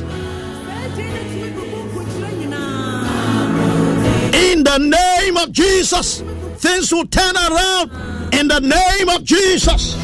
[4.34, 6.22] In the name of Jesus,
[6.58, 8.17] things will turn around.
[8.32, 9.96] In the name of Jesus.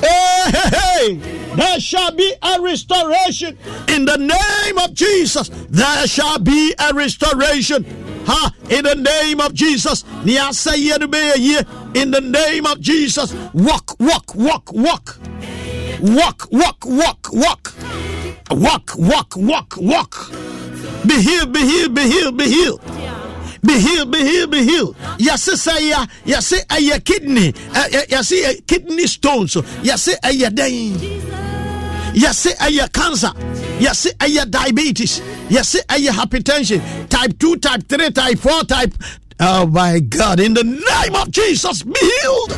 [0.00, 1.38] Hey, hey, hey.
[1.54, 5.50] There shall be a restoration in the name of Jesus.
[5.68, 7.84] There shall be a restoration.
[8.26, 10.04] Ha, in the name of Jesus.
[11.94, 13.34] In the name of Jesus.
[13.52, 15.18] Walk, walk, walk, walk.
[16.00, 17.74] Walk, walk, walk, walk.
[18.50, 20.30] Walk, walk, walk, walk.
[21.06, 22.80] Be healed, be healed, be healed, be healed.
[23.64, 24.96] Be healed, be healed, be healed.
[25.18, 27.54] Yase say ya, yase a kidney,
[28.08, 30.98] yase kidney stones, yase a den.
[32.14, 33.32] Yase a cancer,
[33.78, 38.94] yase a diabetes, yase a hypertension, type 2, type 3, type 4, type.
[39.40, 42.50] Oh my God, in the name of Jesus, be healed.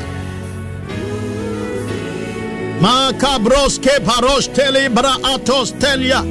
[2.80, 6.24] Macabros ke paros tele bra atos telia.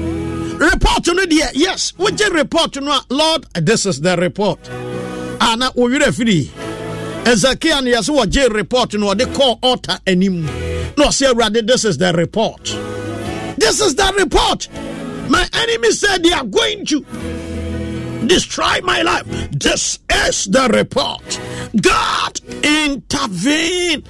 [0.57, 4.59] Report no deɛ yes wogye report no lord this is the report.
[5.41, 6.49] Ana wowerɛ firi
[7.25, 10.45] ezekiel no yɛ sɛ wɔgye report no ɔde kɔɔ altar anim.
[10.97, 12.63] Na ɔsɛ awurade this is the report.
[13.57, 14.67] This is the report.
[15.29, 17.01] My enemy said they are going to
[18.27, 19.25] destroy my life.
[19.51, 21.39] This is the report.
[21.81, 24.03] God intervene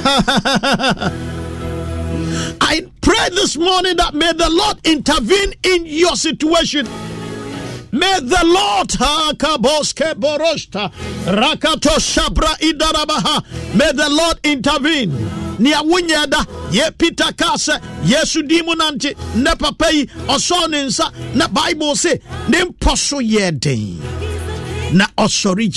[2.60, 6.86] I pray this morning that may the Lord intervene in your situation.
[7.92, 8.88] May the Lord
[11.26, 13.74] Rakato Shabra Idarabaha.
[13.74, 15.10] May the Lord intervene.
[15.58, 17.72] Nia wunyada ye Peter kase
[18.04, 23.60] Yesu di mu nante ne papa yi ɔsɔ ne nsa na Bible mpɔ so yɛ
[24.94, 25.68] na ɔsɔre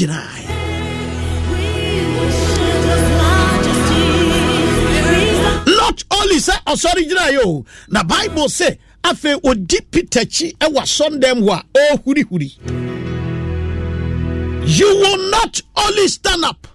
[6.74, 11.97] ɔsɔre gyina yɛ o na bible sɛ afei odi peter akyi ɛwɔ asɔndɛm hɔ a
[11.97, 12.84] ɔhurihuri oh,
[14.65, 16.67] you will not only stand up.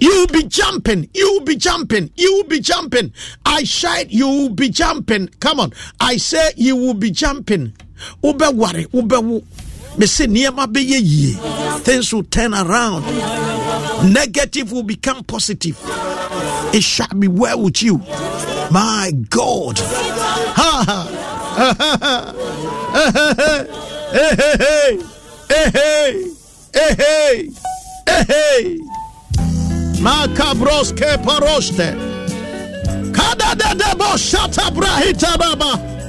[0.00, 1.08] You will be jumping.
[1.12, 2.10] You will be jumping.
[2.16, 3.12] You will be jumping.
[3.44, 5.28] I said you will be jumping.
[5.40, 5.72] Come on.
[6.00, 7.74] I say you will be jumping.
[8.22, 9.44] Wobɛware wobɛwo
[9.98, 11.34] mese nneɛma bɛyɛ yie
[11.80, 13.04] things will turn around
[14.12, 15.76] negative will become positive
[16.72, 17.98] it shall be well with you.
[18.70, 19.78] My God.
[19.78, 22.34] Ha ha.
[24.10, 24.98] Hey, hey, hey,
[25.48, 25.70] hey,
[26.74, 27.50] hey, hey,
[28.06, 28.78] hey, hey.
[30.00, 31.96] Macabros ke paroste.
[33.12, 36.07] Kada de debo shata brahita baba.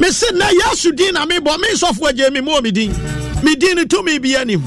[0.00, 2.92] Me se na yasu din na me bo me sofo je me mo me din.
[3.42, 4.62] Me din to me bi anim.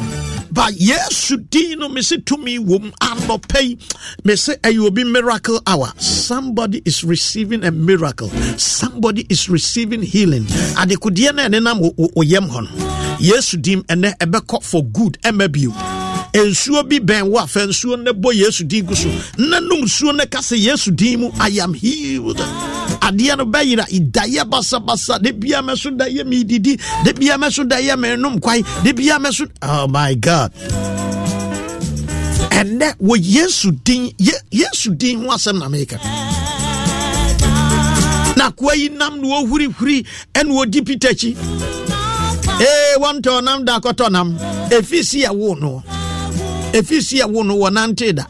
[0.54, 2.92] ba yesu din no mese tumi wom.
[3.02, 3.78] Anɔpɛ yi
[4.24, 5.92] mese ɛyɛ obi miracle hour.
[5.98, 8.30] Somebody is receiving a miracle.
[8.58, 10.44] Somebody is receiving healing.
[10.78, 11.82] Adekodeɛ no ɛnenam
[12.16, 15.72] oyam hɔ no yesu din ɛnɛ ɛbɛkɔ for good ɛma bio
[16.34, 19.08] nsuo bi bɛn wo afa nsuo no bɔ yesu din gu so.
[19.38, 21.32] Na nom nsuo no ka sɛ yesu din mu.
[21.40, 22.38] I am healed.
[23.02, 23.86] Adeɛ no bɛyera.
[24.12, 25.22] Daeɛ basabasa.
[25.22, 28.64] De bia mɛ so daeɛ meedidi de bia mɛ so daeɛ menom kwae.
[28.84, 30.52] De bia mɛ so oh my god.
[32.50, 34.12] Ɛnɛ wɔ yesu din
[34.52, 36.00] yesu din ho asɛm na meka.
[38.36, 41.36] Na koa yi nam na wɔhurihuri ɛne wɔdi peter akyi.
[42.60, 44.36] Ee wɔntɔ nam da akɔtɔ nam.
[44.70, 45.84] Ɛfi si ɛwo no
[46.74, 48.26] ɛfi si ɛwo no wɔnante da.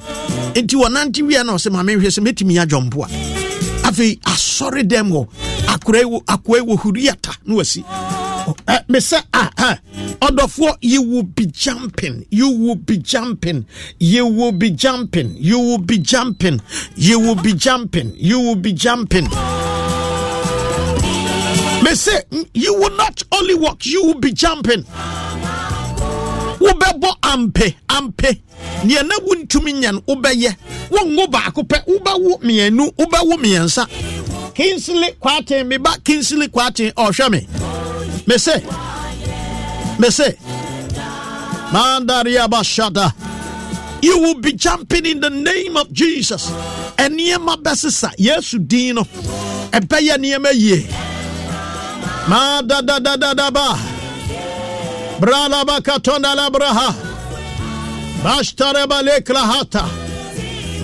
[0.56, 3.88] Nti wɔnante wie na ɔsɛ ma menhwɛ sɛ mɛtumi adwɔmpo a.
[3.88, 5.28] Afei asɔre dɛm hɔ
[5.68, 7.84] akoa wɔ huriata na wasi.
[8.90, 9.78] Me sɛ ah,
[10.20, 13.66] ɔdɔfoɔ you will be jumping you will be jumping
[14.00, 16.62] you will be jumping you will be jumping
[16.96, 19.30] you will be jumping you will be jumping.
[21.84, 22.22] Me say
[22.54, 24.84] you will not only walk you will be jumping
[26.64, 28.30] wobɛbɔ ampe ampe.
[28.86, 30.56] Neɛ na wontumi nya no wobɛyɛ.
[30.90, 33.88] Wonwo baako pɛ wobɛwo mmienu wobɛwo mmiɛnsa.
[34.56, 36.92] Kinsili kwaten meba kinsili kwaten.
[36.94, 37.48] Ɔhwɛ me.
[38.28, 38.54] Me se
[40.00, 40.36] me se
[41.72, 43.14] mandaria bashada
[44.02, 46.50] you will be jumping in the name of jesus.
[46.98, 48.12] Ɛnneɛma bɛsesa.
[48.18, 49.04] Yesu din no.
[49.72, 50.88] Ɛbɛyɛ nneɛma yie
[55.24, 56.94] madadadadadaba bralabakatonda labraha
[58.24, 59.84] bashtarebaleklahata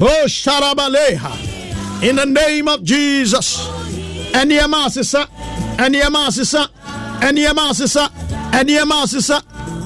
[0.02, 1.32] o sharabaleha
[2.02, 3.68] In the name of Jesus.
[4.32, 5.22] Ẹnìyẹmọ àṣìṣà,
[5.86, 6.62] ẹnìyẹmọ àṣìṣà,
[7.28, 8.04] ẹnìyẹmọ àṣìṣà,
[8.60, 9.38] ẹnìyẹmọ àṣìṣà,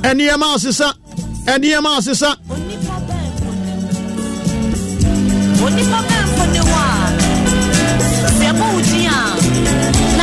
[0.09, 0.89] ẹnìyẹmọ àṣìṣà,
[1.53, 2.31] ẹnìyẹmọ àṣìṣà.
[5.65, 6.97] onipa bɛnfo ne wɔ a
[8.37, 9.19] sɛ ɛbɔ wo din a
[10.17, 10.22] na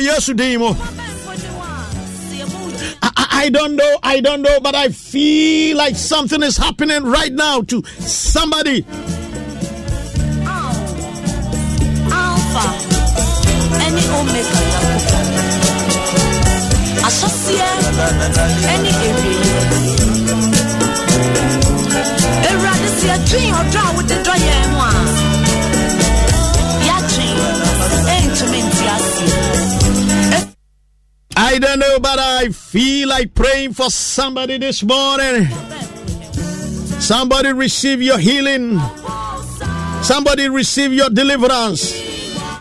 [0.00, 0.74] Yéṣu dín mu.
[0.74, 0.76] din
[3.42, 7.62] I, don't know, I don't know, but I feel like something is happening right now
[7.62, 8.84] to somebody.
[12.12, 12.66] Alpha
[13.84, 14.60] ɛne omega
[31.50, 35.48] I don't know, but I feel like praying for somebody this morning.
[37.00, 38.78] Somebody receive your healing.
[40.00, 41.92] Somebody receive your deliverance.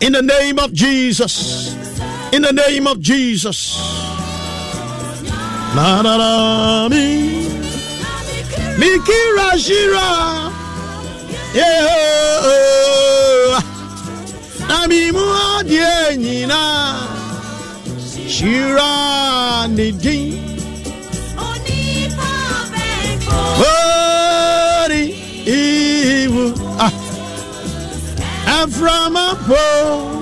[0.02, 1.72] In the name of Jesus.
[2.34, 3.78] In the name of Jesus.
[5.76, 7.46] La la mi.
[11.54, 11.88] Yeah.
[12.42, 14.80] Oh, oh.
[14.82, 17.19] Adie nyina.
[18.30, 20.38] Shira Nidin.
[23.58, 25.16] Body
[25.46, 26.54] evil.
[26.80, 26.94] Ah.
[28.62, 30.20] And from a bow.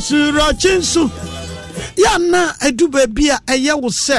[0.00, 1.10] Asurakye nso
[1.96, 4.18] yɛana adu baabi a ɛyɛ wo sɛ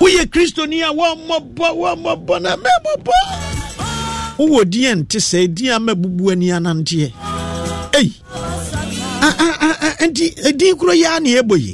[0.00, 3.47] woyɛ kristoni a wɔmmɔbɔ wɔmmɔbɔ na mɛbɔbɔ
[4.38, 7.06] wowɔ diɛ nte sɛ din ama bubu ani ananteɛ.
[7.98, 8.08] Ei!
[10.08, 11.72] Nti eh, din korɔ yi a ne ɛbɔ yi?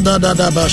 [0.00, 0.68] Da da da ba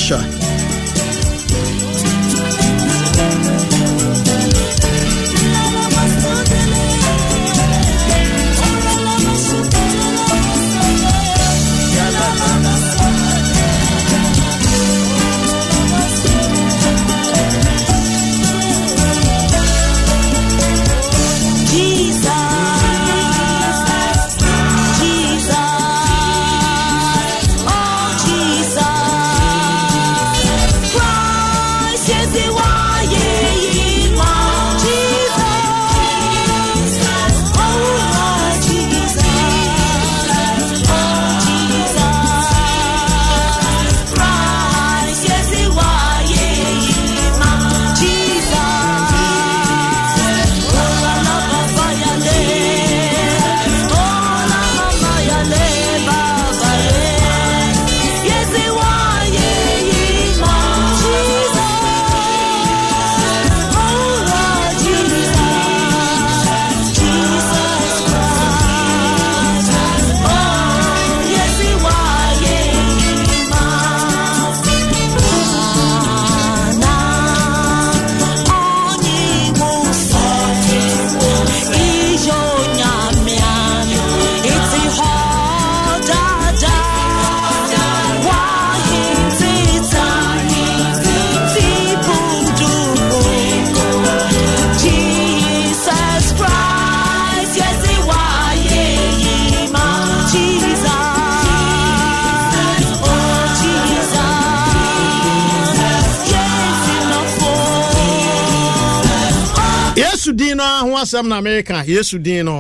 [111.08, 112.58] asɛm na meka yesu din no.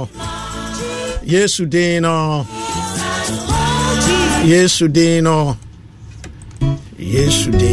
[1.34, 2.45] Yesu din no.
[4.52, 5.58] Yesu din no.
[6.98, 7.66] Yesu din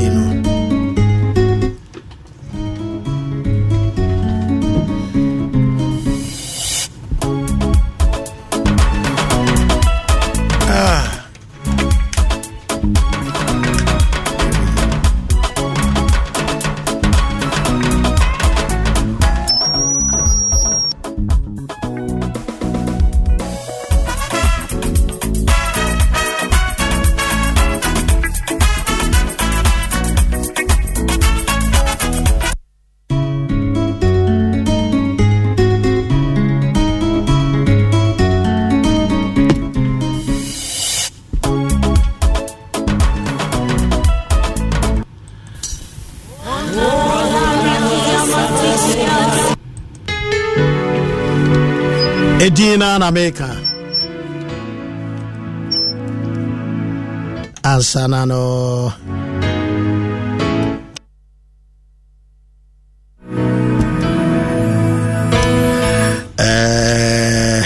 [66.39, 67.63] Eh,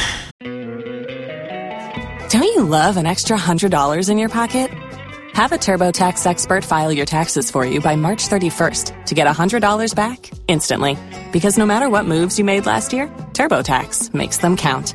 [2.29, 4.71] Don't you love an extra $100 in your pocket?
[5.33, 9.95] Have a TurboTax expert file your taxes for you by March 31st to get $100
[9.95, 10.99] back instantly.
[11.33, 14.95] Because no matter what moves you made last year, TurboTax makes them count.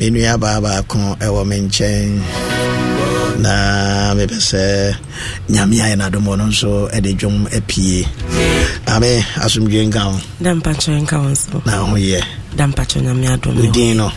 [0.00, 2.08] Me nua baa baako ɛwɔ me nkyɛn
[3.44, 3.52] na
[4.14, 4.62] mepɛ sɛ
[5.50, 8.06] nyame ayɛ n'adom no nso ɛde dwom apie
[8.86, 9.10] ame
[9.44, 10.18] asomdwe nka wo
[11.30, 12.20] nso na ho yɛ
[12.56, 14.10] da mpakyɛ nyame adom wodin no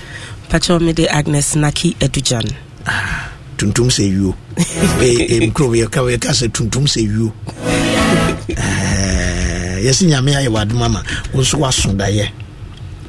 [0.50, 2.46] mpakyɛ mede agnes naki adugyan
[3.58, 4.34] tuntum sɛ yuo
[5.48, 7.32] mkuro yɛka sɛ tuntum sɛ yuo
[8.52, 11.02] Eh, yɛsɛ nyame ayɛ w'adom ama
[11.34, 12.26] wo nso woaso daeɛ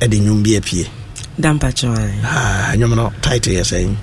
[0.00, 0.86] ɛde nnwom bi apie
[1.40, 3.96] dampatwɛnwom ah, no title yɛ sɛn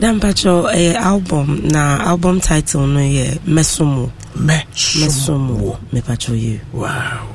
[0.00, 7.26] dampatwɛ ɛyɛ eh, album na album title no yɛ mɛsomo mɛsomo mepatwɛ yi wow.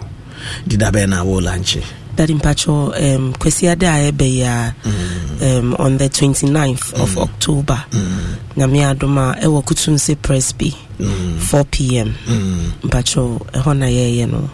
[0.67, 1.83] Dida bɛɛ na wo lankye
[2.15, 5.59] that impatwɛ um, kwasiade a ɛbɛyɛ a mm.
[5.59, 7.03] um, on the 29th mm.
[7.03, 7.83] of october.
[7.91, 8.35] Mm.
[8.57, 11.37] nyame adom a ɛwɔ kutunse press bi mm.
[11.39, 12.71] 4 pm mm.
[12.83, 14.49] mpatwɛ ɛhɔ na yɛyɛ no.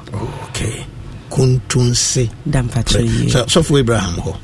[0.50, 0.86] Okay.
[1.30, 4.36] Kuntunse dampatwɛ so sɔfo abraham hɔ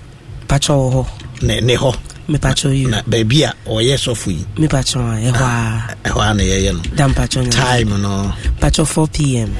[0.47, 1.05] mpakyɛ wɔ hɔ.
[1.43, 1.91] Ne ne hɔ.
[2.29, 4.45] Mepakyɛ yi na baabi a ɔyɛ sɔfo yi.
[4.57, 6.81] Mepakyɛ a ɛhɔ a ɛhɔ a na yɛyɛ no.
[6.95, 8.33] Da mpakyɛ nyame time no.
[8.59, 9.51] Mpakyɛ 4 pm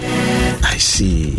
[0.64, 1.34] i see.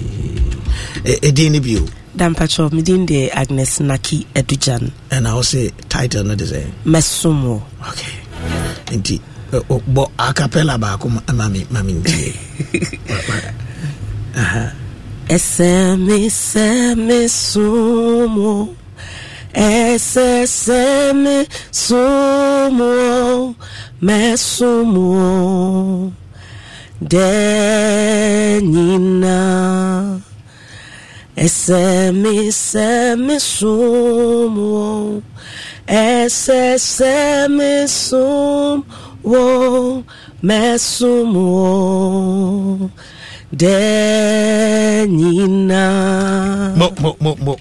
[1.05, 1.86] Ɛdin no bio?
[2.16, 6.64] Da mpakyɛ medin de agnes naki adugyan ɛna wo se title no de sɛ?
[6.86, 8.14] Mɛsom wɔ okay
[8.96, 9.20] nti
[9.53, 12.34] bɔ acapella baako ma- ma me ma me ntie.
[15.28, 18.74] Ɛsɛ me sɛ me som
[19.55, 21.36] ẹsẹsẹ mi
[21.72, 23.55] súnmọ́
[24.07, 25.28] mẹ́súnmọ́
[28.09, 29.38] dẹ́yìnà
[31.44, 31.84] ẹsẹ
[32.22, 32.34] mi
[32.68, 32.90] sẹ
[33.26, 35.20] mi súnmọ́
[35.86, 37.16] ẹsẹsẹ
[37.57, 39.46] mi súnmọ́
[40.42, 41.68] mẹ́súnmọ́
[44.59, 45.84] dẹ́yìnà.
[46.78, 47.55] mo mo mo mo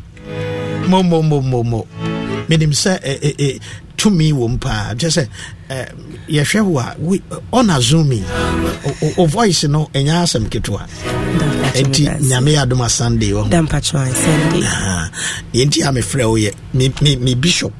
[0.88, 1.88] mo mo mo mo mo.
[2.50, 3.60] Menim sɛ ɛ- ɛ- ɛ,
[3.98, 4.94] tumi wɔ m paa.
[4.96, 5.28] Kyɛ sɛ
[6.30, 6.96] yɛhwɛ wo a
[7.54, 8.24] ɔnazomi
[9.18, 10.88] o voice no ɛnyɛ asɛm ketewa.
[11.74, 13.50] Ɛnti nyame yɛ adom a sunday wɔ ho.
[13.50, 14.62] Da mpatwa sunday.
[14.66, 15.10] Ah,
[15.54, 16.54] deɛ nti a mefrɛ wo yɛ
[17.22, 17.74] me bishop.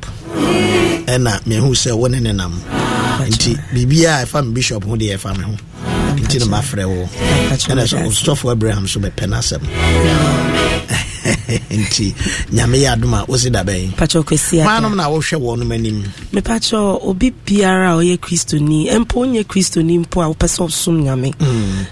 [1.08, 2.62] Ɛna mehu sɛ wo ne ne nam.
[3.28, 5.56] Nti biribiaa ɛfa me bishop ho deɛ ɛfa me ho
[6.18, 7.06] nti no mafrɛ wo.
[7.70, 9.38] Ɛna sɛ ɔsɔfo abraham so bɛpɛ no.
[9.38, 9.62] Asɛm
[11.82, 12.14] nti
[12.52, 16.04] nyame yɛ adom a wosi da kwasi maanom na wohwɛ wɔnom anim.
[16.34, 21.34] Mepatwa obi biara a ɔyɛ kristoni mpo wonyɛ kristoni mpo a wopɛ sɛ ɔsom nyame.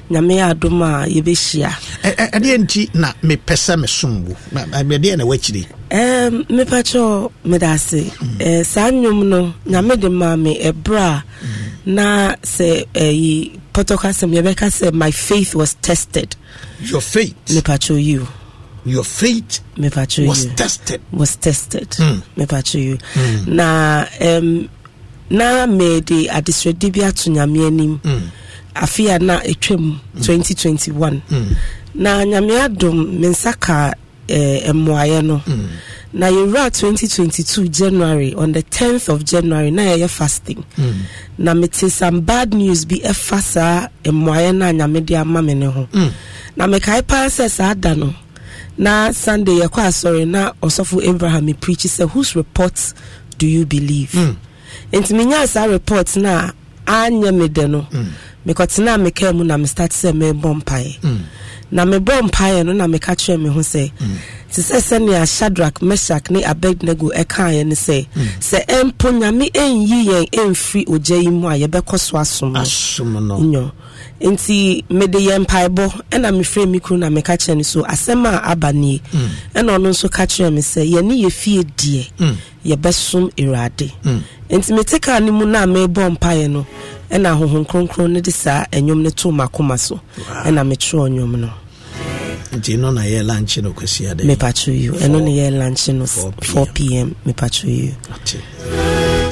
[0.10, 1.70] Nyame yɛ adom a yɛbɛhyia.
[2.04, 4.36] Ɛdeɛ nti na mepɛ sɛ mesom wo?
[4.52, 8.12] Na- na- ɛdeɛ na wakyiri um, mepatwa mede ase.
[8.40, 11.24] Eh, saa nnwom no nyame de maa me ɛberɛ a
[11.86, 12.86] na sɛ
[13.76, 16.36] pɔtɔkɔ asɛm yɛbɛka sɛ my faith was tested.
[16.80, 18.28] Your faith mepatwa you.
[18.86, 20.52] Your faith mepatwa was you.
[20.56, 21.02] tested.
[21.12, 21.90] Was tested.
[22.00, 22.22] Mm.
[22.38, 22.98] mepatwa you.
[23.48, 24.70] Na um,
[25.30, 28.00] na mede adesrɛde bi ato nyame anim
[28.76, 31.22] afe a na ɛtwa mu 2021
[31.96, 33.94] na nyame adom me nsa ka
[34.30, 35.42] eh, mmoayɛ no
[36.16, 40.64] na yɛwura 2022 january on the 10th of january na yɛyɛ fasting.
[41.38, 45.54] Na mete some bad news bi ɛfa saa mmoayɛ no a nyame de ama me
[45.54, 45.88] ne ho.
[46.56, 48.14] Na mekae paa sɛ saa da no
[48.78, 52.94] na sunday yɛkɔ asɔre na ɔsɔfo abraham preach sɛ whose report
[53.38, 54.12] do you believe?
[54.94, 56.54] Nti menyaa saa report no a
[56.88, 57.88] anyɛ me dɛ no.
[58.48, 61.20] Mekɔtena a mekaa mu na mestart sɛ mebɔ mpaeɛ
[61.72, 63.92] na mebɔ mpaeɛ no na meka kyerɛ me ho sɛ
[64.52, 68.08] te sɛ sɛnea shadrach meshak ne abednego ɛkaeɛ no sɛ
[68.40, 72.54] sɛ ɛmpo nyame ɛnyi yɛn ɛmfiri ogya yi mu a yɛbɛkɔ so asom
[73.52, 73.72] no.
[74.22, 78.50] Nti mede yɛ mpaebɔ ɛna mefrɛ me kuru na meka kyerɛ no so asɛm a
[78.52, 79.02] aba nie.
[79.54, 82.08] Ɛna ɔno nso ka kyerɛ me sɛ yɛne yɛ fie deɛ
[82.66, 83.92] yɛbɛsom awurade.
[84.50, 86.66] Nti mete kaa no mu no a mebɔ mpaeɛ no
[87.12, 90.00] ɛna ahohom kronkron no de saa ɛnwom no to makoma so.
[90.46, 91.50] Ɛna metwerɛ nnwom no.
[92.54, 94.24] Nti no na yɛ lanche no kwasi ade?
[94.24, 97.94] Mepatwo yi ɛno ne yɛ lanche no 4 4 pm mepatwo yi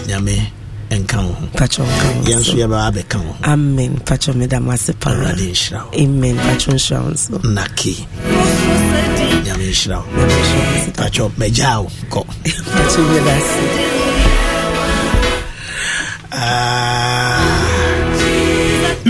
[0.08, 0.52] nyame
[0.90, 1.48] ɛnka wo ho.
[1.58, 2.58] Patwo nka wo yɛn nso so.
[2.58, 3.36] yɛbɛba abɛka wo ho.
[3.44, 3.98] Amen.
[4.06, 5.12] Patwo meda mo ase paa.
[5.12, 5.92] Awurade nhyira wo.
[6.04, 6.36] Amen.
[6.38, 7.40] Patwo nhyira wo nso.
[7.44, 7.96] Nake
[9.46, 10.06] nyame nhyira wo.
[10.98, 12.22] Patwɛ magyaa wo kɔ.
[12.76, 13.60] Patwo meda ase.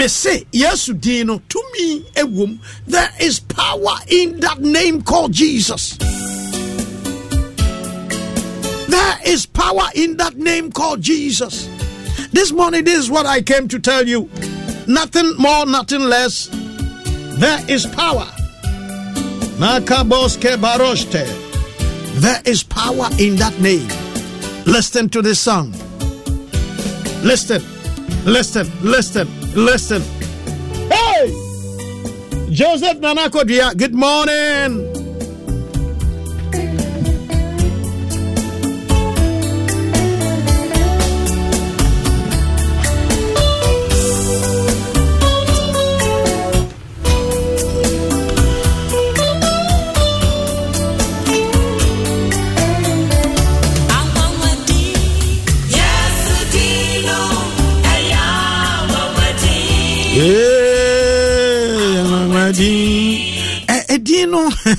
[0.03, 5.95] Me se yesu din no tumi ɛwom there is power in that name called jesus.
[8.87, 11.69] There is power in that name called jesus.
[12.33, 14.29] This morning this is what i came to tell you.
[14.87, 16.49] Nothing more nothing less.
[17.39, 18.27] There is power.
[22.25, 23.87] There is power in that name.
[24.65, 25.71] Listen to this song.
[27.23, 27.63] Listen,
[28.25, 30.01] listen, listen, listen.
[30.89, 31.31] Hey!
[32.51, 34.92] Joseph Nanakodia, good morning.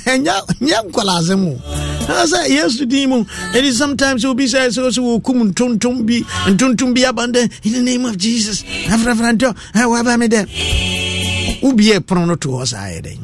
[0.03, 1.55] Ɛnyɛ nkwalaasɛm o
[2.25, 6.93] sɛ yesu din mu it is sometimes obi sɛ sɛ sɛ wɔkum ntontom bi ntontom
[6.93, 8.63] bi abandɛ in the name of jesus.
[8.87, 10.45] Afrafrantɔ waba me dɛ
[11.61, 13.19] wobie pono no to hɔ saa yɛ dɛn.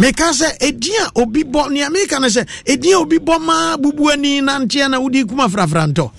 [0.00, 3.76] Meka sɛ ɛdin a obi bɔ nea meka no sɛ ɛdin a obi bɔ maa
[3.76, 6.10] bubu ani nanteɛ na wode kum afrafrantɔ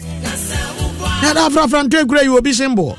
[1.22, 2.95] ɛda afrafrantɔ akura yi obi semboɔ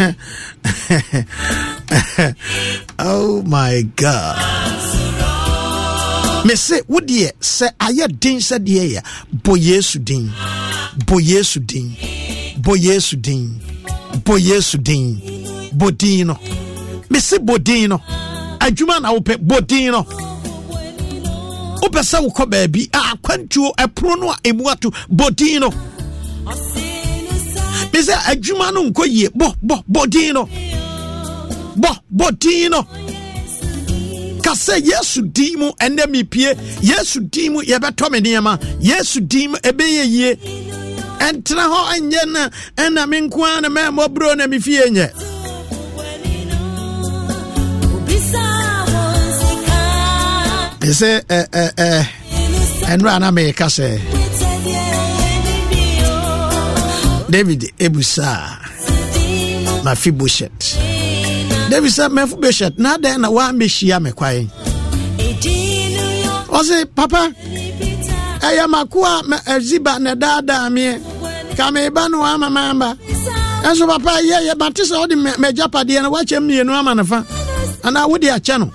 [2.98, 4.36] oh my god.
[6.46, 9.00] Me se wodeɛ sɛ ayɛ den sɛ deɛ yɛ
[9.44, 10.30] bɔ yesu din.
[11.06, 11.94] Bɔ yesu din.
[12.62, 13.60] Bɔ yesu din.
[14.24, 15.20] Bɔ yesu din.
[15.78, 16.36] Bɔ din no.
[17.10, 17.98] Me se bɔ din no.
[18.60, 20.02] Adwuma na wopɛ bɔ din no.
[21.82, 25.70] Wopɛ sɛ wokɔ baabi a akwantuo ɛpono no a ɛmu ato bɔ din no.
[27.92, 30.48] Me sɛ adwuma no nkɔ yie bɔ bɔ bɔ din no
[31.76, 32.82] bɔ bɔ din no.
[34.42, 38.58] Ka yesu din mu ɛnɛ mepie yesu din mu yɛbɛtɔ me nneɛma.
[38.80, 40.34] Yesu din mu ɛbɛyɛ yie.
[41.20, 45.08] Ɛntena hɔ ɛnyɛ na ɛna me nko a na mɛmmɔborɔ na mefie nyɛ.
[50.82, 52.06] Me sɛ ɛ- ɛ- ɛ,
[52.90, 53.86] ɛnora na meyɛka sɛ
[57.30, 58.58] david ebusaa
[59.84, 60.58] mafiboshet
[61.70, 64.46] david sɛ mafiboshet na adɛn na woambɛhyia me kwae
[66.58, 67.22] ɔse papa?
[68.40, 69.22] Ɛyɛ mako a
[69.54, 70.92] aziba ne daadaa meɛ
[71.56, 72.96] ka meba no waama maamba
[73.62, 77.24] ɛnso papa yɛyɛ mate sɛ wode ma- magyapadeɛ no woakyɛ mmienu ama no fa
[77.84, 78.66] anaa wode akyɛ no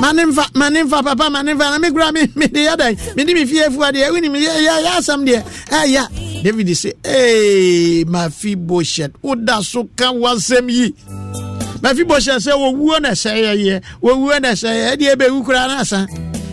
[0.00, 3.32] mane mfa mane mfa papa mane mfa na me kura me mede yɛ dan mede
[3.34, 9.88] me fie afua deɛ wonim yɛ asɛm deɛ ɛya david sɛ ee mafiboshet woda so
[9.96, 10.94] ka wasɛm yi
[11.82, 16.06] mafiboshet sɛ wɔwuo na ɛsɛ yɛyɛ wɔwuo na ɛsɛ yɛ ɛdeɛ bɛwu koraa no asa.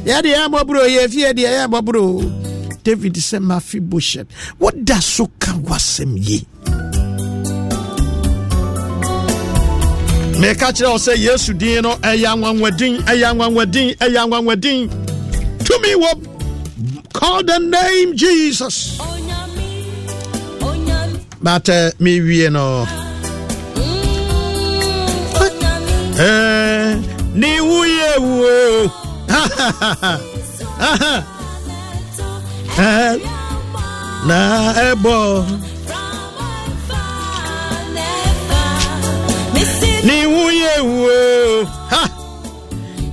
[0.05, 4.27] Yɛde yɛ mmɔborɔ yɛ fie deɛ yɛ mmɔborɔ david sɛ mafiboshet
[4.59, 6.45] woda so ka wasɛm yi.
[10.39, 14.89] Meka kyerɛ wo sɛ yesu din no ɛyɛ anwanwadin ɛyɛ anwanwadin ɛyɛ anwanwadin
[15.65, 16.11] tumi wɔ
[17.13, 18.97] call the name jesus.
[21.41, 22.85] But uh, mewie no
[26.17, 28.89] ni wuye wo
[34.27, 34.39] na
[34.89, 35.17] ẹbọ
[40.07, 41.17] ni wuye wo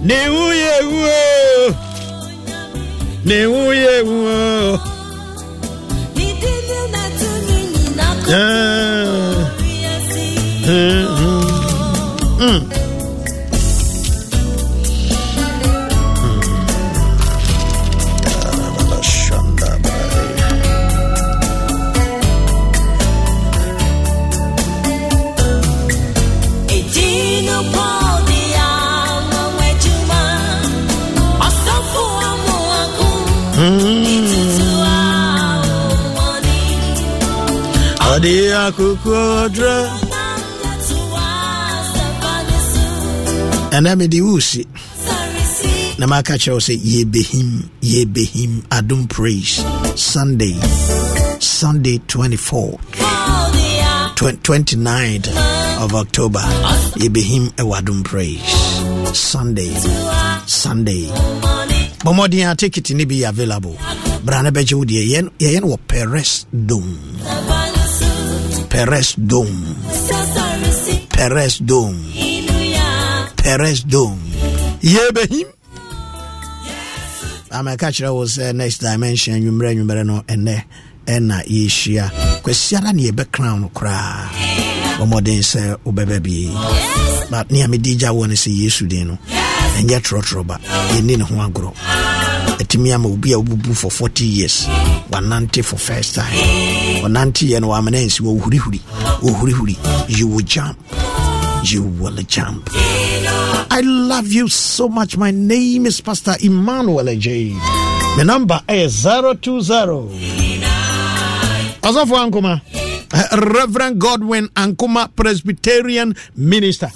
[0.08, 1.16] ni wuye wo
[3.24, 4.78] ni wuye wo.
[8.26, 9.50] Yeah.
[10.66, 11.42] Mm-hmm.
[12.40, 12.60] Mm.
[38.24, 39.14] Ade akoko
[39.44, 39.74] ọdrọ.
[43.76, 44.62] Ɛnna mi de wusi.
[45.98, 47.50] Na ma aka kyerɛw sɛ yebehim
[47.92, 49.54] yebehim adum praise
[49.94, 50.56] Sunday
[51.38, 52.78] Sunday 24,
[54.16, 55.22] 29 of nine
[55.84, 56.44] of October
[57.02, 58.40] yebehim ɛwɔ e adum praise
[59.12, 59.72] Sunday
[60.46, 61.04] Sunday.
[62.04, 63.76] Bɔmmɔden a tikiti ne bi yɛ available.
[64.24, 67.53] Bra ne bɛgye wo deɛ yɛn yɛn wɔ Perez dome
[68.74, 69.76] peres dome.
[71.14, 72.02] Peres dome.
[73.38, 74.18] Peres dome.
[74.82, 75.48] Yɛbɛhim
[77.54, 80.54] amɛka kyerɛ wo sɛ next dimension nwummerɛ nwummerɛ no ɛnɛ
[81.06, 82.10] ɛna yɛhyia.
[82.42, 84.26] Kwasiara ne yɛbɛkra no koraa.
[84.98, 86.50] Bɔmmɔden sɛ wobɛbɛ bie
[87.30, 89.18] but ne a mede gya wɔ no sɛ yesu din no
[89.78, 90.58] ɛnyɛ torɔtorɔ ba.
[90.92, 91.72] Yɛnni ne ho agorɔ.
[92.58, 94.66] Atumi ama obi a wobubu for 40 years
[95.10, 96.34] wanante for first time
[97.04, 98.80] ɔnanteɛ no wamana nsi wɔhurihuri
[99.22, 99.76] wɔhurihuri
[100.18, 100.78] you will jump
[101.64, 102.70] you will jump
[103.70, 105.16] I love you so much.
[105.16, 107.54] My name is Pastor Emmanuel J.
[108.16, 109.32] My number is 020.
[111.82, 112.60] Asafo Ankuma,
[113.52, 116.88] Reverend Godwin Ankuma, Presbyterian Minister.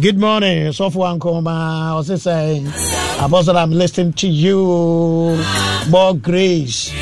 [0.00, 1.96] Good morning, Asafo Ankuma.
[1.96, 2.68] What's it saying?
[3.18, 5.36] Apostle, I'm listening to you.
[5.88, 6.92] More grace.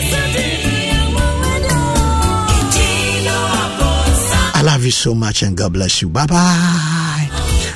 [4.79, 6.09] Love you so much and God bless you.
[6.09, 7.29] Bye bye.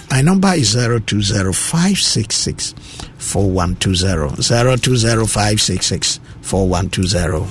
[0.09, 2.75] My number is 020566
[3.19, 4.41] 4120.
[4.41, 7.47] 020566 4120.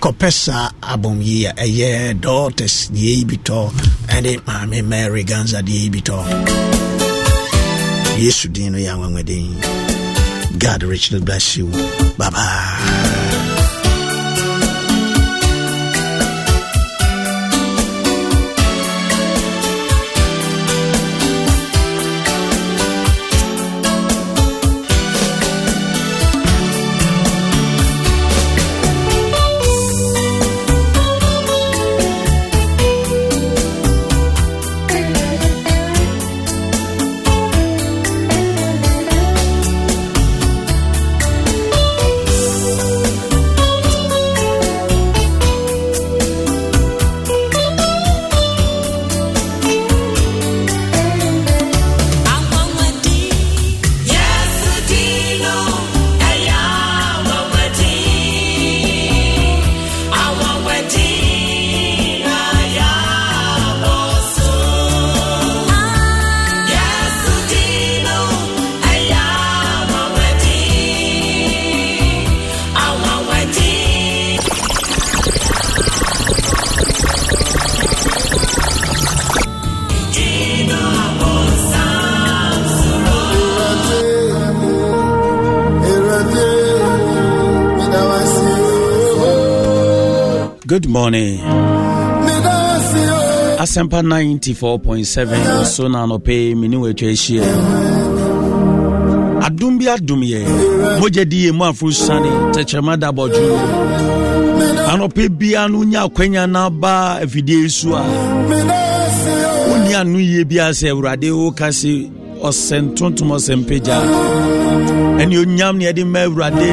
[0.00, 3.70] kɔpɛ saa abom yi a ɛyɛ daughters deɛ yi bi tɔ
[4.08, 6.24] ɛne maame mary ghansah deɛ yi bi tɔ
[8.22, 8.94] yesu din no yɛ
[10.58, 11.66] god richly bless you
[12.16, 13.79] bye bye
[90.70, 91.40] Good morning.
[93.58, 97.42] Asempa 94.7 so na anɔpɛ mene watwa ahyia
[99.46, 100.40] adom bi adom yɛ
[101.00, 103.58] mogya di yɛ mu aforo sane tɛkyerɛma da bɔdwo
[104.92, 106.70] anɔpɛ bia no wonya akwanya na
[107.18, 108.02] afidie so a
[109.68, 112.08] wonni ano yie bia sɛ awurade woka se
[112.48, 113.98] ɔsɛ ntontom ɔsɛ mpagya
[115.18, 116.70] ɛne onyam ne yɛde ma awurade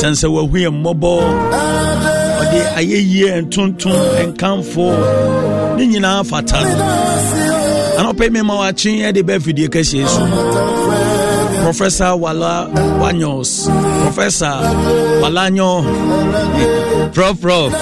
[0.00, 1.67] sɛn sɛ wahu yɛ mmɔbɔ
[2.48, 3.92] ɔde ayɛyie ntontom
[4.28, 4.86] nkamfo
[5.76, 6.74] ne nyinaa fata no
[7.98, 10.22] anɔpɛ mema wakye ɛde bɛ afidie kɛseɛ so
[11.62, 12.70] Professor Wala
[13.00, 13.66] Wanyos,
[14.04, 14.56] Professor
[15.20, 15.82] Walanyo,
[17.12, 17.72] Prof Prof.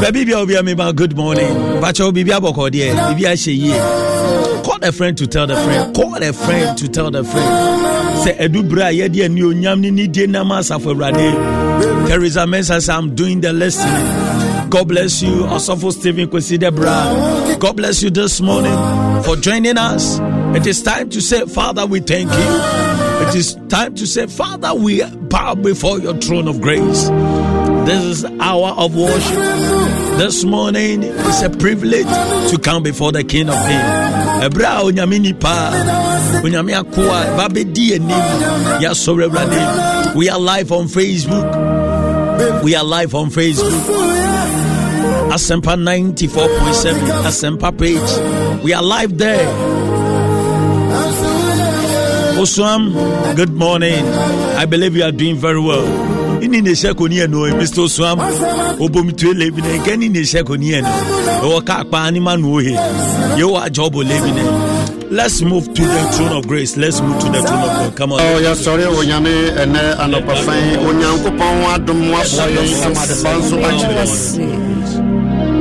[0.00, 1.52] Baby, be obi me ba good morning.
[1.82, 4.62] Bacha obi bia boko de, bibi a hye yie.
[4.64, 5.94] Call a friend to tell the friend.
[5.94, 8.22] Call a friend to tell the friend.
[8.24, 10.94] Sɛ ɛdu bere a yɛde ani onyam ne nidie nam asafo
[12.08, 13.90] Teresa Mensah sɛ I'm doing the lesson.
[14.70, 17.58] God bless you, Osofo Stephen Kwesi Debra.
[17.58, 18.72] God bless you this morning
[19.22, 20.18] for joining us.
[20.56, 23.26] It is time to say, Father, we thank you.
[23.28, 27.08] It is time to say, Father, we bow before your throne of grace.
[27.86, 29.36] This is hour of worship.
[30.18, 32.06] This morning is a privilege
[32.50, 34.44] to come before the King of Kings.
[34.44, 35.70] Ebra onyame nipa,
[36.42, 38.10] onyame akoa, ba bedi anim,
[38.80, 41.85] ya We are live on Facebook.
[42.62, 43.72] We are live on Facebook.
[45.32, 48.62] Asempa 94.7 Asempa page.
[48.62, 49.46] We are live there.
[52.36, 52.92] Oswam,
[53.36, 54.04] good morning.
[54.04, 55.86] I believe you are doing very well.
[56.42, 57.84] Ini ne hyɛ kɔni ɛno Mr.
[57.88, 58.18] Oswam
[58.78, 60.92] obomitue lebi ne nka ni ne hyɛ kɔni ɛno
[61.40, 62.60] ɛwɔ kaa kpaa ne no
[64.36, 66.76] ne Let's move to the throne of grace.
[66.76, 67.96] Let's move to the throne of God.
[67.96, 68.20] Come on.
[68.20, 74.04] Oh, yes, sorry, Onyame, and Anopafan, Onyankopɔn adom aboa yɛn ama ade pa nso akyerɛ
[74.04, 74.66] yɛn.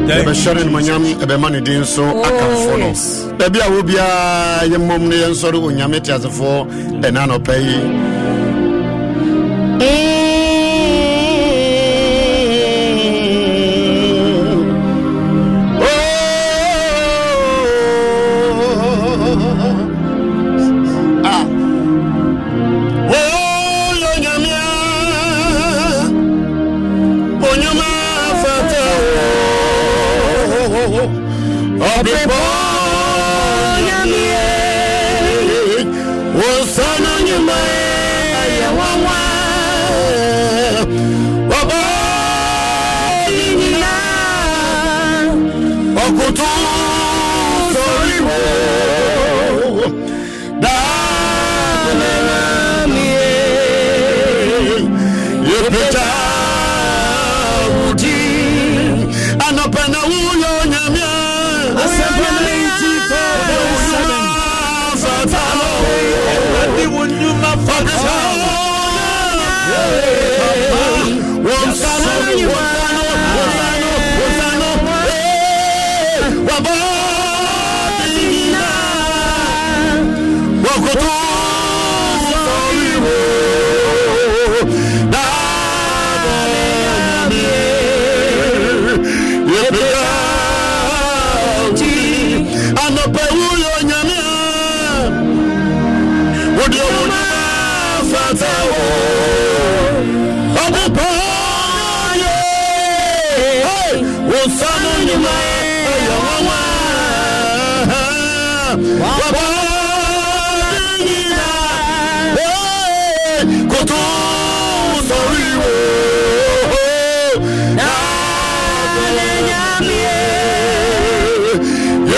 [0.10, 2.90] yɛbɛhyɛre nomonyam ɛbɛma ne din so akamfo oh, no
[3.38, 6.68] baabi a wɔ biara yɛmmom no yɛnsɔre onyame teasefoɔ
[7.06, 7.78] ɛna anɔpa yi
[9.86, 10.15] eh,
[32.06, 32.45] Ọbịbọ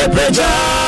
[0.07, 0.86] Yẹ̀pẹ̀já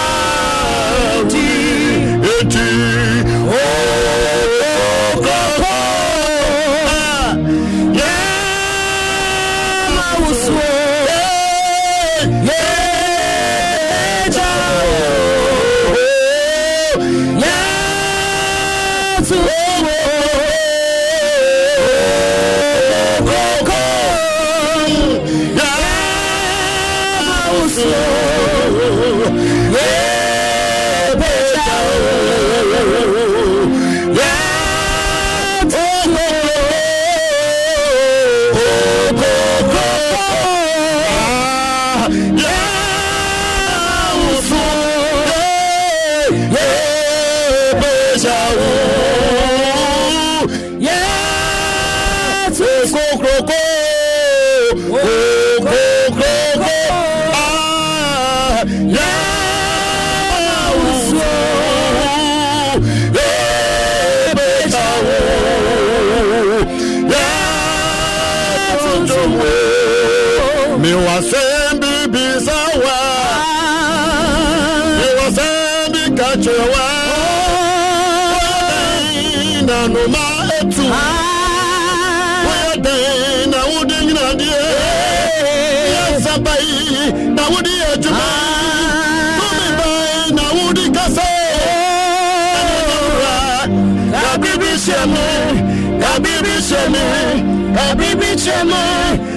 [98.39, 99.28] Kabibi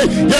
[0.00, 0.38] Abraham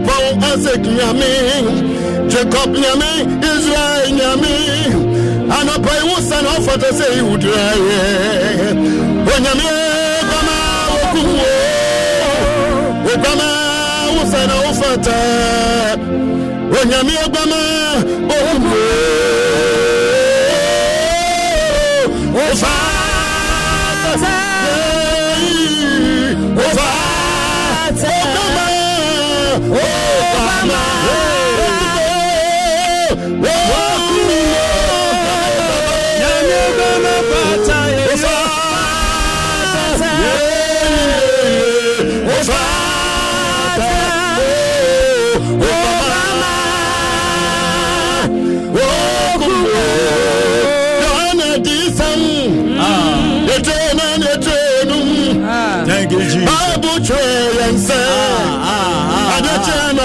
[0.00, 1.30] ọbọw ẹsẹk nyame
[2.32, 3.10] jacob nyame
[3.52, 4.54] israel nyame
[5.58, 8.02] anapa iwu sa na ọfọta sẹ iwu dira yẹ
[9.34, 10.56] onyame oh, bama
[10.92, 13.48] woku wo obama
[14.16, 14.54] wusa na
[17.34, 17.69] bama.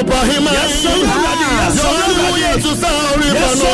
[0.06, 0.46] Ibrahim
[2.42, 3.66] yóò tún sá orí ìbànú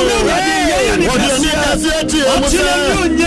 [1.11, 2.63] òdì ẹni ẹsẹ ẹtì ẹmúsẹ
[3.01, 3.23] òdì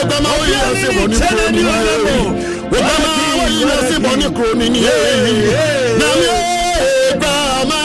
[0.00, 2.18] ẹgbẹmọ òyìn ẹsẹ bọ ní kúrò ní ẹyẹ
[2.76, 3.10] ẹgbẹmọ
[3.44, 5.14] òyìn ẹsẹ bọ ní kúrò ní ẹyẹ
[6.00, 6.26] nàmi
[7.10, 7.78] ẹgbẹmọ.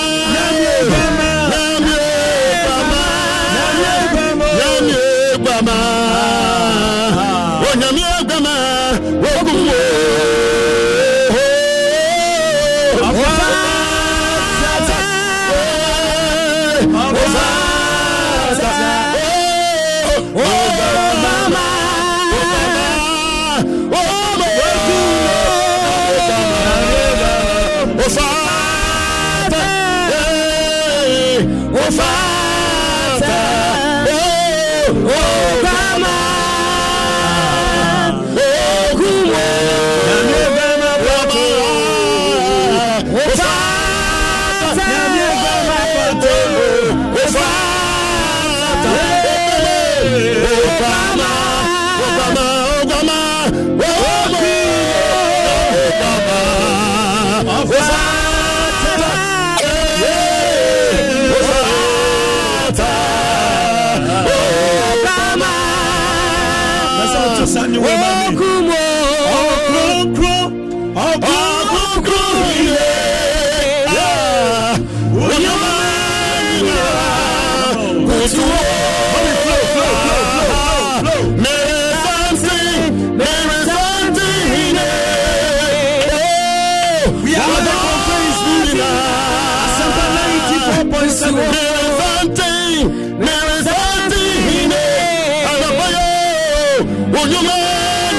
[97.21, 97.53] Onyama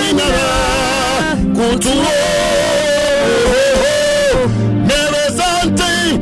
[0.00, 2.16] nyinaa kutu wo.
[4.86, 6.18] Mere santi,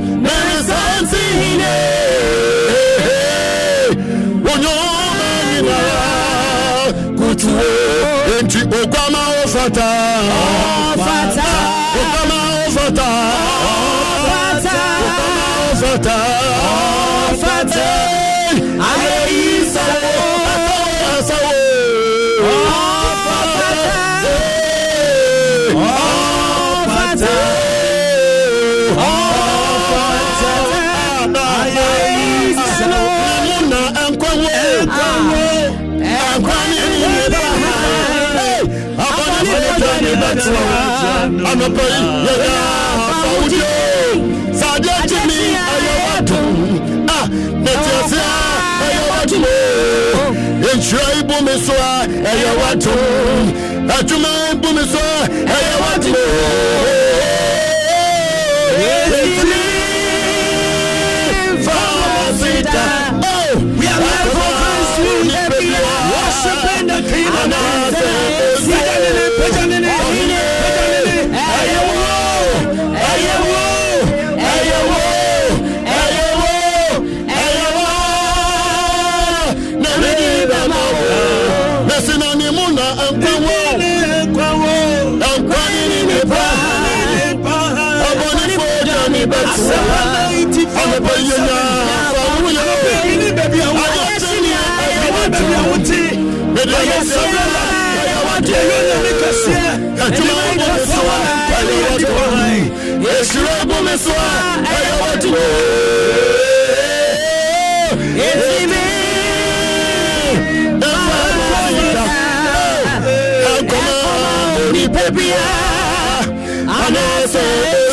[0.69, 1.75] santi hine.
[8.85, 9.89] Okwama ofata.
[51.67, 53.45] So a ẹyẹ wà dùn
[53.97, 55.27] ẹdwuma ibu mi so a
[55.57, 57.39] ẹyẹ wà dùn o.
[58.89, 59.63] Ètí
[61.65, 62.87] fáwọ́sídà.
[63.79, 65.31] We are live from Christ Street.
[66.13, 67.88] Worshiping the King of Kings.
[89.59, 91.19] Ọlọ́pàá.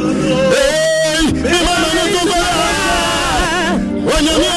[0.60, 2.50] ei imana netokola
[4.14, 4.50] wanyame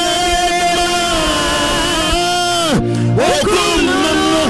[3.26, 4.42] okumano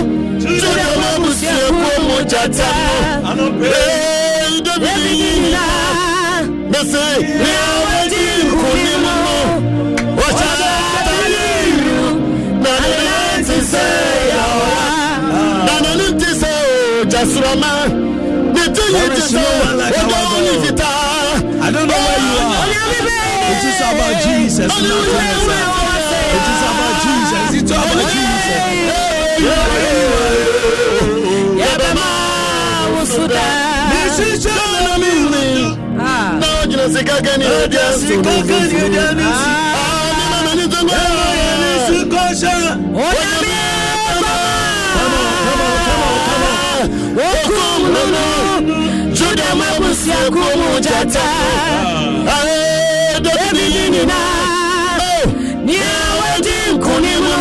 [0.61, 5.65] jogama busieko mojatamo ei davidiyina
[6.71, 7.05] bese
[7.43, 9.39] neawadi kunimano
[10.17, 12.03] wacadataliru
[12.63, 14.85] nanenantiseyawra
[15.67, 17.73] nanenantiseo jasurama
[18.95, 19.45] lift it up.
[19.45, 20.81] Oh, don't lift.
[20.81, 22.69] I don't know where you are.
[23.53, 24.71] It is about Jesus.
[24.71, 25.43] It is
[26.71, 27.47] about Jesus.
[27.61, 28.35] It's about Jesus.
[36.93, 39.51] sikakani odia sikakani odia misi.
[39.85, 41.05] Ọ̀nà mẹ́rin tó gbọ́dọ̀.
[41.05, 42.55] Ẹ̀rọ yẹn ni sikọ́ṣà.
[43.03, 43.84] Ó yà mí.
[47.17, 48.27] Wokum nono.
[49.15, 51.27] Juda ma busia ko mo jata.
[52.37, 54.21] Aye, David ni na.
[55.65, 57.35] Ni awedi nkunimu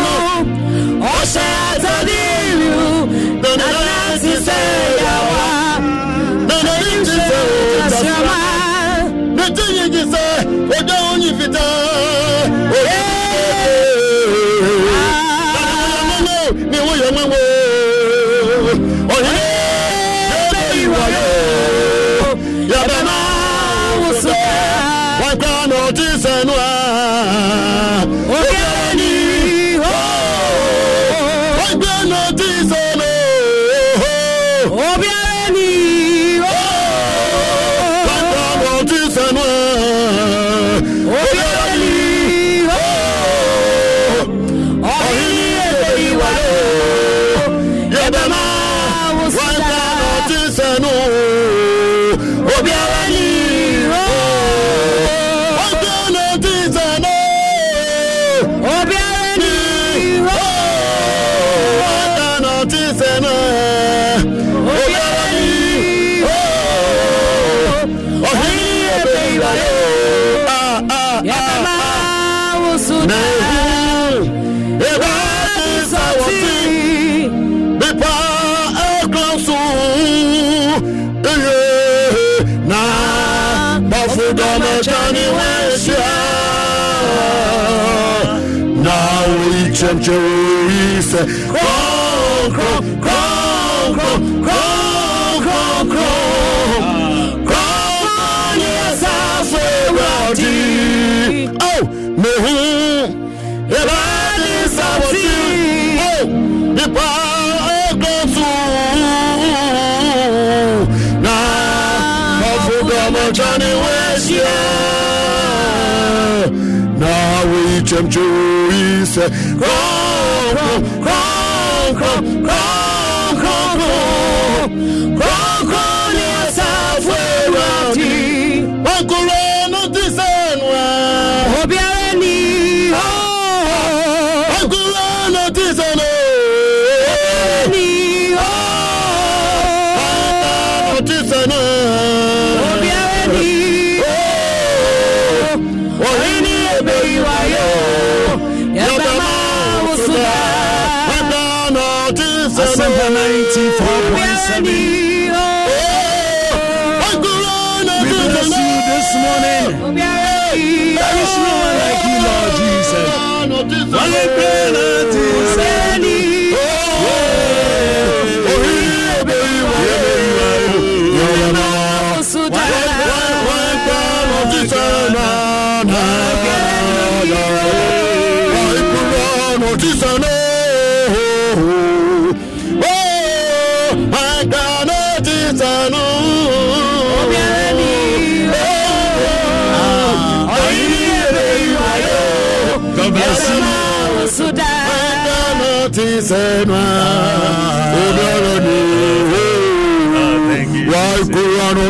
[117.94, 119.93] oyi kyɛmkyɛm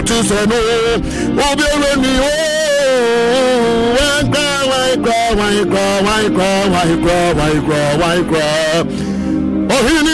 [0.09, 0.59] ti sẹ́nu.
[1.47, 2.37] obìnrin ni ó.
[3.97, 8.45] wẹ́ńkà wáìkọ́ wáìkọ́ wáìkọ́ wáìkọ́ wáìkọ́ wáìkọ́.
[9.77, 10.14] ọ̀hìnì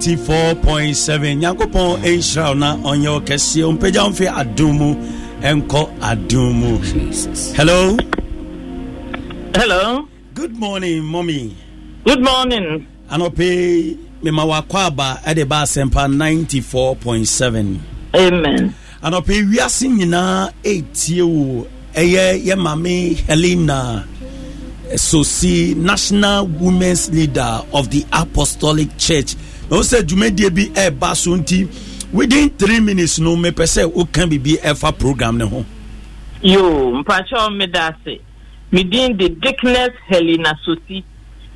[0.00, 3.64] 94.7 nyankopɔn ɛnhyira wo na ɔnyɛ wo kɛseɛ.
[3.70, 4.88] Ɔmpagya wo mfe adom mu
[5.42, 6.70] ɛnkɔ adom mu.
[7.54, 7.96] Hello?
[9.54, 10.08] Hello.
[10.34, 11.54] good morning mommy.
[12.06, 12.86] Good morning.
[13.10, 17.78] anɔpe mema wakɔ aba ɛde ba asɛmpa 94.7
[18.14, 18.74] Amen.
[19.02, 21.66] anɔpe wiase nyinaa ɛtie wo.
[21.94, 24.06] Ɛyɛ yɛ mame helena
[24.94, 29.36] sosi national women's leader of the apostolic church
[29.70, 31.68] na wo sɛ dwumadie bi ɛɛba so nti
[32.12, 35.64] within three minutes no mepɛ sɛ woka biribi ɛfa program ne ho
[36.42, 38.18] Yo, mpakyɛw meda ase.
[38.72, 41.04] Medin de Dickness Helena Sosi,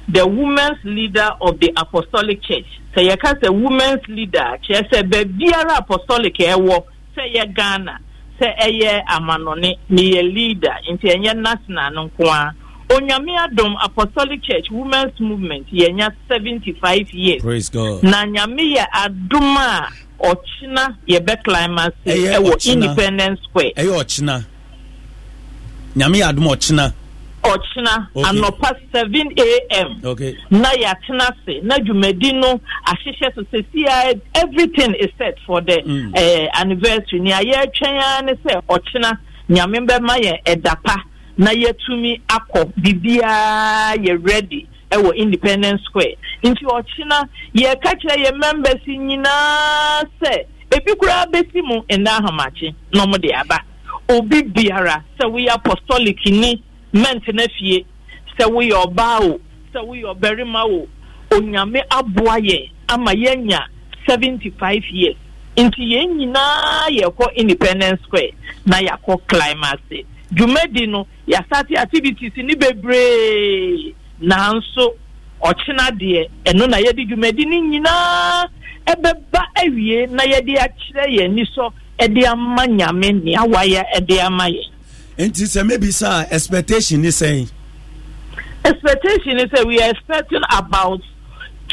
[0.09, 2.67] the women's leader of the apostolic church.
[2.95, 6.85] Sɛ yɛka sɛ women's leader kyerɛ sɛ baabiara apostolic ɛwɔ
[7.17, 7.99] sɛ ɛyɛ Ghana
[8.41, 12.55] sɛ ɛyɛ amanɔne meyɛ leader nti ɛnyɛ national no nko a
[12.97, 17.43] onyame adom apostolic church women's movement yɛnya 75 years.
[17.43, 18.03] Praise god.
[18.03, 19.89] Na nyame yɛ adom a
[20.21, 22.73] ɔkyena yɛbɛ climax ɛwɔ ɔkyena.
[22.73, 23.73] independence square.
[23.77, 24.45] Ɛyɛ ɔkyena.
[25.97, 26.93] Nyame yɛ adom ɔkyena.
[27.43, 28.31] Ɔkyena Okay.
[28.31, 29.33] anɔpa 7
[29.71, 30.37] am okay.
[30.51, 31.61] Na yɛatena ase.
[31.63, 36.13] Na dwumadi no ahyehyɛ so sɛsia everything is set for the Mm.
[36.17, 37.21] eh, anniversary.
[37.21, 39.19] Nea yɛretwɛn ara ne sɛ ɔkyena
[39.51, 40.97] nyame bɛma yɛn ɛda pa
[41.37, 46.15] na yɛatumi akɔ biribiara yɛ ready ɛwɔ independence square.
[46.43, 53.05] Nti ɔkyena yɛka kyerɛ yɛ members nyinaa sɛ ebi koraa bɛsi mu nna ahamakye na
[53.05, 53.59] ɔmo de aba.
[54.09, 56.63] Obi biara sɛ woyɛ apostolic ni
[56.93, 57.85] ment na fie.
[58.39, 59.41] Sɛ woyɛ ɔbaa o
[59.75, 60.87] sɛ woyɛ ɔbarima o
[61.31, 63.61] onyame aboa yɛ ama yɛanya
[64.07, 65.17] 75 years.
[65.57, 68.31] Nti yɛn nyinaa yɛkɔ independence square
[68.67, 69.81] na yɛakɔ climax.
[70.35, 74.95] Dwumadi no yɛasate activities ni bebree nanso
[75.43, 78.47] ɔkyena deɛ ɛno na yɛde dwumadi no nyinaa
[78.87, 84.45] ɛbɛba awie na yɛde akyerɛ yɛn ani sɔ ɛde ama nyame nea wayɛ ɛde ama
[84.45, 84.71] yɛn
[85.19, 87.49] nti sɛ mebisa a expectation ne sɛn
[88.65, 91.01] expectation is that we are expecting about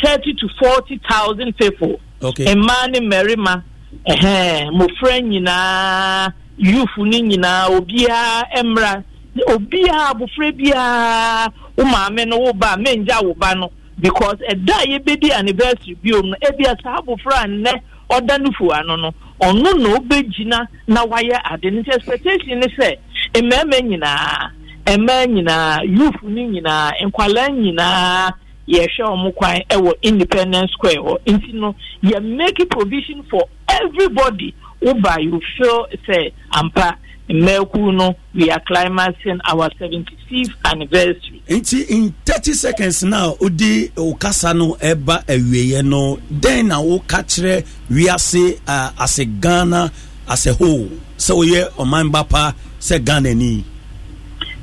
[0.04, 2.00] thirty to forty thousand people.
[2.22, 2.46] Okay.
[2.56, 3.64] mmaa ne mmarima
[4.06, 9.04] mmɔfra nyinaa youth ne nyinaa obiara mmra
[9.48, 13.72] obiara abɔfra biara wo maame no wo ba mengya wo ba no.
[14.00, 17.72] Because ɛda a yɛbɛdi anniversary bio no ebia saa abɔfra a nnɛ
[18.10, 19.12] ɔda no ano no
[19.42, 21.72] ɔno na ɔbɛgyina na wayɛ ade.
[21.72, 22.98] No nti expectation ne sɛ
[23.36, 24.52] mmarima nyinaa
[24.86, 28.32] mmaa nyinaa youth ne nyinaa nkwalaa nyinaa
[28.68, 31.18] yɛhwɛ wɔn kwan wɔ independence square hɔ.
[31.26, 36.98] Nti no yɛ make provision for everybody woba you feel sɛ ampa
[37.30, 41.42] mmaaku no we are climaxing our seventy fifth anniversary.
[41.48, 47.24] nti in thirty seconds na odi o kasa no ɛba awieɛ no den na woka
[47.24, 49.92] kyerɛ wiase uh, ase ghana
[50.28, 50.90] as a whole.
[51.18, 53.64] Sɛ woyɛ ɔman ba pa sɛ ghana ni.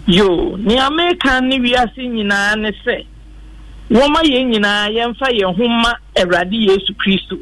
[0.06, 3.04] Yo nea meka ne wiase nyinaa ne sɛ
[3.90, 7.38] wɔma yɛn nyinaa yɛmfa yɛn ho ma awurade yesu kristo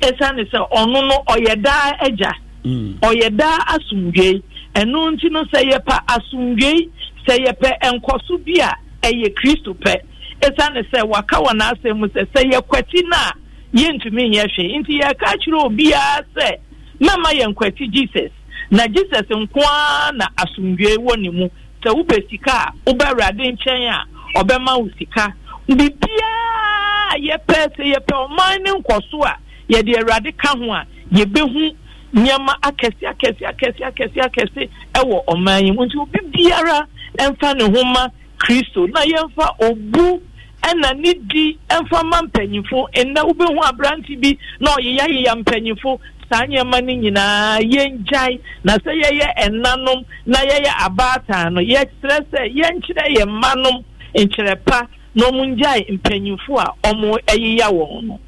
[0.00, 2.32] ɛsiane sɛ ɔno no ɔyɛ daa agya.
[2.64, 4.42] Ɔyɛ daa asomdwei.
[4.74, 6.88] Ɛno nti no sɛ yɛpɛ asomdwei
[7.26, 9.96] sɛ yɛpɛ nkɔso bi a ɛyɛ kristo pɛ.
[10.40, 13.32] Ɛsiane sɛ waka wɔ n'asɛm mu sɛ sɛ yɛkwati no a
[13.74, 14.78] yɛntumi nyɛ hwee.
[14.78, 16.56] Nti yɛka kyerɛ obiara sɛ
[17.00, 18.30] mɛma yɛnkwati jesus.
[18.70, 21.48] Na jesus nko ara na asomdwee wɔ ne mu.
[21.82, 24.04] Sɛ wopɛ sika a wobɛ awurade nkyɛn a
[24.38, 25.32] ɔbɛma wo sika.
[25.68, 29.36] Biribiaa yɛpɛ sɛ yɛpɛ ɔman ne nkɔso a
[29.70, 30.84] yɛde awurade ka ho a
[31.14, 31.74] yɛbɛhu
[32.14, 35.84] nneɛma akɛse akɛse akɛse akɛse akɛse ɛwɔ ɔman yi mu.
[35.86, 36.86] Nti obi biara
[37.18, 38.86] ɛmfa ne ho ma kristo.
[38.92, 40.20] Na yɛmfa obu
[40.62, 45.98] ɛna ne di ɛmfa ma mpanyinfo ɛnna wobɛhu aberante bi na ɔyeyɛ ayeyɛ mpanyinfo
[46.30, 48.40] saa nneɛma no nyinaa yɛngyae.
[48.64, 53.84] Na sɛ yɛyɛ ɛnanom na yɛyɛ abaatan no yɛkyerɛ sɛ yɛnkyerɛ yɛn mmanom
[54.16, 58.18] nkyerɛ pa na ɔmo ngyae mpanyinfo a ɔmo ɛyeya wɔn no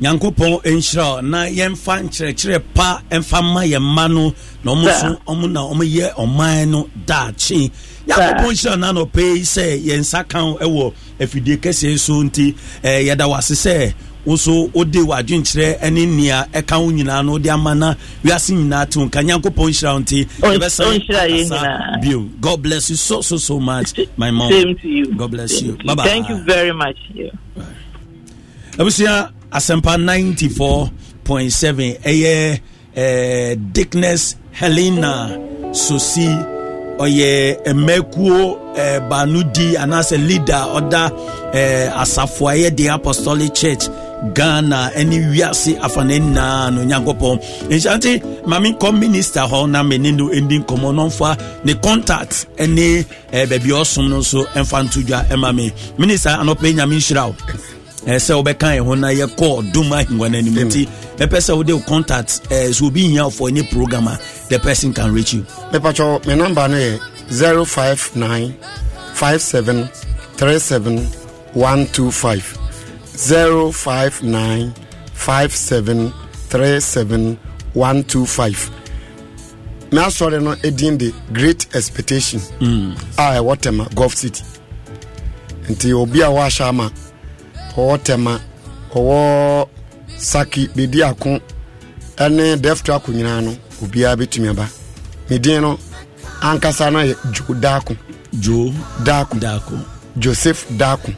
[0.00, 4.32] nyankopɔn nhyira na yɛmfa nkyerɛkyerɛ pa ɛmfa ma yɛ mma no
[4.64, 7.70] na ɔmo so ɔmo na ɔmo yɛ ɔman no daakye.
[8.06, 12.14] Nyankopɔn nhyira na na ɔpɛ yi sɛ yɛn nsa ka wo ɛwɔ afidie kɛseɛ so
[12.22, 13.92] nti eh, yɛda wo ase sɛ
[14.24, 17.94] wo so wode w'adwenkyerɛ ne nea ɛka wo nyinaa no wode ama na
[18.24, 19.04] wiase nyinaa te wo.
[19.06, 22.00] Nka nyankopɔn nhyira wo nti nyinaa.
[22.00, 22.20] bio.
[22.40, 24.50] God bless you so so so much my mom.
[24.50, 25.14] Same to you.
[25.14, 25.76] God bless Same you.
[25.76, 27.28] to bye bye thank you very much yeah.
[28.78, 32.60] abusua asɛmpa 94.7 ɛyɛ
[32.96, 35.30] eh, dickness helena
[35.72, 36.28] sosi.
[37.00, 41.02] Ɔyɛ mmakuo eh, baanu di anaasɛ leader ɔda
[41.54, 43.88] eh, asafo a ɛyɛ the apostolic church
[44.34, 44.90] ghana.
[44.94, 47.38] Ɛne wiase afana nyinaa no onyankopɔn
[47.70, 51.08] nhyia nti mame kɔ minister hɔ na mene no ɛndi nkɔmmɔ no
[51.64, 56.96] ne contact ɛne eh, baabi ɔsom no nso ɛmfa nto ɛma me minister anɔpɛ nyame
[56.98, 57.69] nhyira wo eh,
[58.06, 60.54] sɛ wobɛka yɛ ho na yɛkɔ dom ahengua no anim.
[60.54, 64.18] Nti mɛpɛ sɛ wode wo contact eh, sɛ obi hia for any program a
[64.48, 65.42] the person can reach you.
[65.72, 66.98] Mepatwɛ me number no yɛ
[67.30, 68.54] 059
[69.14, 69.88] 57
[70.36, 71.06] 37
[71.54, 72.58] 125
[73.14, 74.74] 059
[75.12, 76.12] 57
[76.48, 77.38] 37
[77.74, 78.70] 125
[79.92, 82.40] me asɔre no ɛdin de great expectation
[83.18, 84.42] a ɛwɔ tɛma gulf city.
[85.68, 86.90] Nti obi a wɔahyɛ ama
[87.76, 88.38] ɔwɔ tɛma
[88.94, 89.66] ɔwɔ
[90.18, 91.38] saki bedi ako
[92.16, 93.52] ɛne defto ako nyinaa no
[93.82, 94.66] obiara bɛtumi aba.
[95.30, 95.78] Medin no
[96.42, 97.96] ankasa no yɛ joe daako
[98.40, 98.72] joe
[99.04, 99.74] daako daako
[100.18, 101.10] joseph daako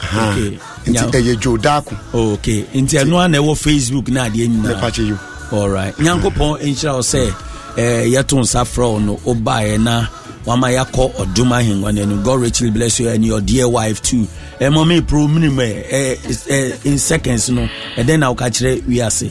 [0.00, 0.30] Ha.
[0.32, 4.74] okay nti ɛyɛ joe daako okay nti ɛno a na ɛwɔ facebook na adeɛ nyinaa.
[4.74, 5.16] Mepakye yo
[5.52, 5.94] alright.
[5.98, 7.32] Nyankopɔn nhyira wo sɛ
[7.76, 10.06] yɛto nsa frɛ wo no wobaeɛ na
[10.46, 12.22] wama yɛakɔ ɔdom ahengua no anim.
[12.22, 14.26] God richly bless you and your dear wife too.
[14.60, 16.16] Eh, mɔme pro minim eh, eh,
[16.48, 19.30] eh, in seconds no ɛdɛn na woka kyerɛ wiase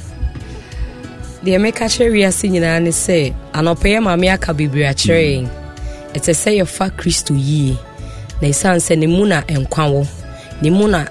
[1.43, 5.47] deɛ meka kyerɛ wiase nyinaa ne sɛ anɔpɛ yɛ maame aka bebree akyerɛ
[6.13, 7.77] ɛsɛ sɛ yɛfa kristo yie.
[8.41, 10.07] Na ɛsiane sɛ ne mu na nkwa wɔ
[10.61, 11.05] ne mu na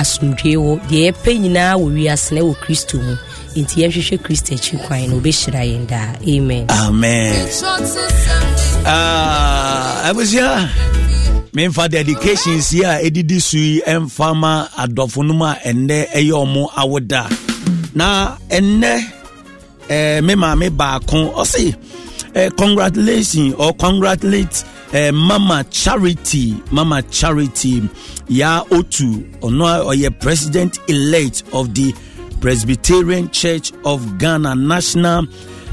[0.00, 3.16] asomdwee wɔ deɛ yɛpɛ nyinaa wɔ wiase na ɛwɔ kristo mu.
[3.56, 6.10] Nti yɛnhwehwɛ kristo akyi kwan na ɔbɛhyira yɛn daa.
[6.26, 6.66] Amen.
[6.70, 7.48] Amen.
[8.86, 10.68] Ah, abusua
[11.54, 16.32] memfa dedications yi a ɛdidi so yi ɛmfa ma adɔfo no mu a ɛnnɛ ɛyɛ
[16.42, 17.22] ɔmo awoda
[17.94, 18.92] na ɛnnɛ
[19.88, 21.76] eh, me maame baako ɔse
[22.34, 27.82] eh, congratulation or congratulate eh, mama charity mama charity
[28.28, 31.94] ya otu ɔno ɔyɛ president elect of the
[32.44, 35.24] presbyterian church of ghana national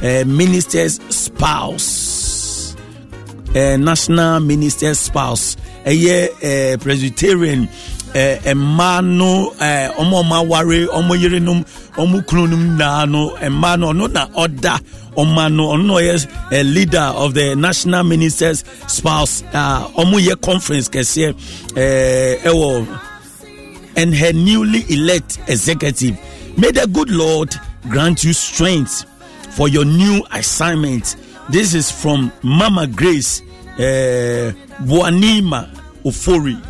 [0.02, 2.78] eh, ministers spouse.
[3.54, 5.58] Eh, national Minister's spouse.
[5.86, 7.68] Ɛyɛ eh, presbyterian
[8.16, 11.60] eh, mmaa no eh, ɔmo ɔmo aware ɔmo yerenom
[11.98, 14.80] ɔmo kununom nyinaa no mmaa no ɔno na ɔda
[15.18, 19.44] ɔma no ɔno na ɔyɛ leader of the national ministers spouse.
[19.54, 21.36] Uh, ɔmo yɛ conference kɛseɛ
[22.46, 22.88] ɛwɔ
[23.98, 26.18] and her newly elect executive.
[26.58, 27.54] May the good Lord
[27.90, 29.06] grant you strength
[29.56, 31.16] for your new assignment.
[31.50, 33.42] This is from Mama Grace
[33.78, 34.54] uh,
[34.84, 35.70] Buanima
[36.04, 36.62] Ofori.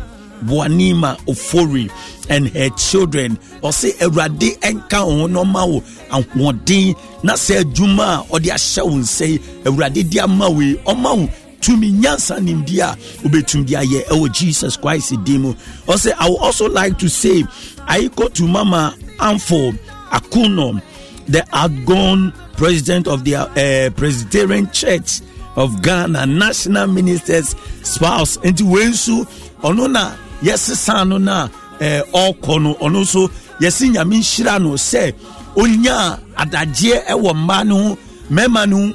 [0.44, 1.90] Buanima Ofori
[2.30, 3.36] and her children.
[3.62, 5.80] Ɔsɛ Awurade ɛnka wɔn n'ɔma wo
[6.10, 6.94] ahoɔden
[7.24, 11.16] na sɛ adwuma a ɔde ahyɛ wo nsa yi Awurade de ama wo yi ɔma
[11.18, 11.28] wo
[11.60, 12.96] tumi nyansa nimdeɛ a
[13.28, 15.54] wobɛtumi de ayɛ ɛwɔ jesus christ din mu
[15.86, 17.44] ɔsɛ i would also like to say
[17.88, 19.72] i go to mama amfo
[20.10, 20.80] akuno
[21.28, 25.20] the outgone president of the uh, presbyterian church
[25.56, 28.36] of ghana national ministers spouse.
[28.38, 29.26] Nti wei nso
[29.62, 31.48] ɔno na yɛsesa no na
[31.80, 33.30] eh, ɔkɔ no ɔno
[33.60, 33.92] yɛsi
[34.60, 35.14] no sɛ
[35.56, 37.98] onya adagyeɛ ɛwɔ mmaa no ho
[38.30, 38.92] mmarima no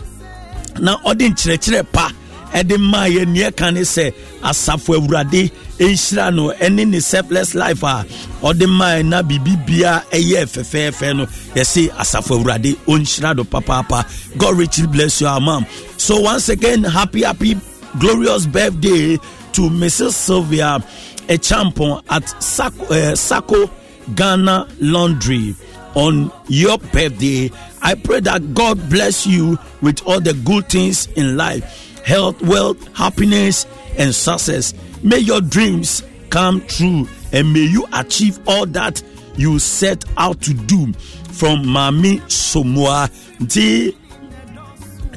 [0.79, 2.11] na ɔde pa
[2.59, 4.05] ɛde maa yɛ nea ɛka ne sɛ
[4.49, 8.05] asafo awurade nhyira no ɛne ne selfless life a
[8.41, 11.25] ɔde maa na biribibia ɛyɛ fɛfɛɛfɛ no.
[11.55, 14.05] Yɛse asafo awurade ɔnhyira do papaapa.
[14.37, 15.65] God richly bless you mom.
[15.97, 17.55] So once again happy happy
[17.99, 19.17] glorious birthday
[19.53, 20.83] to mrs sylvia
[21.27, 23.69] echampon at Sako, uh, Sako
[24.15, 25.55] ghana laundry
[25.95, 27.51] on your birthday.
[27.81, 32.97] I pray that God bless you with all the good things in life health, wealth,
[32.97, 33.65] happiness,
[33.97, 34.73] and success.
[35.03, 39.03] May your dreams come true and may you achieve all that
[39.35, 43.09] you set out to do from Mami Somoa.
[43.39, 43.93] Nti,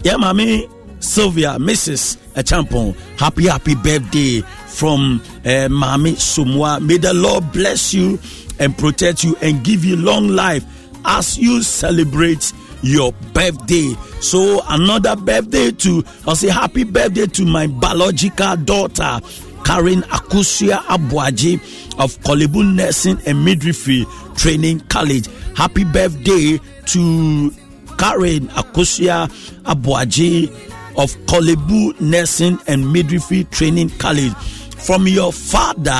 [0.03, 0.69] yeah, Mami
[1.01, 2.17] Sylvia, Mrs.
[2.35, 6.81] Acheampong, happy, happy birthday from uh, Mami Somoa.
[6.81, 8.19] May the Lord bless you
[8.59, 10.65] and protect you and give you long life
[11.05, 12.53] as you celebrate
[12.83, 13.95] your birthday.
[14.21, 19.21] So another birthday to I'll say happy birthday to my biological daughter
[19.65, 21.55] Karen Akusia Abuaji
[22.01, 25.29] of Kolebu Nursing and Midwifery Training College.
[25.57, 27.51] Happy birthday to
[27.99, 29.29] Karen Akusia
[29.65, 30.49] Abuaji
[30.97, 34.33] of Kolebu Nursing and Midwifery Training College.
[34.35, 35.93] From your father,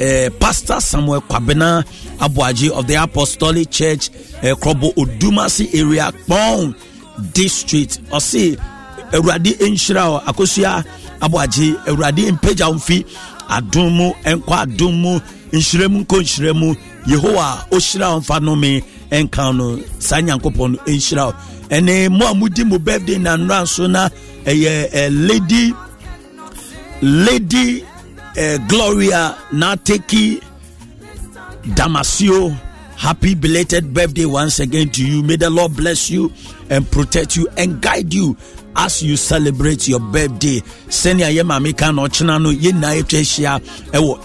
[0.00, 1.82] uh, Pastor Samuel Kwabena
[2.20, 6.74] Abuaji of the Apostolic Church, uh, Krobo Odumasi area, Kpong
[7.32, 7.98] District.
[8.10, 8.56] Ɔsi
[9.12, 10.84] Awurade nhyira o akosua
[11.20, 13.04] Abuaji Awurade mpagya mfi
[13.48, 15.20] adom mu nkɔ adom mu
[15.52, 16.74] nhyira mu nkɔ nhyira mu
[17.06, 21.34] Yehowa ohyira mfa nome nka no saa nyankopɔn nhyira
[21.68, 24.08] ɛne mo a mo birthday na nnora nso na
[24.44, 25.74] ɛyɛ uh, lady
[27.02, 30.40] lady uh, Gloria Nateki
[31.62, 32.56] Damasio.
[32.96, 35.22] Happy belated birthday once again to you.
[35.22, 36.32] May the Lord bless you
[36.68, 38.36] and protect you and guide you
[38.76, 40.60] as you celebrate your birthday.
[40.88, 42.92] Senia ye mame ka no chena no ye na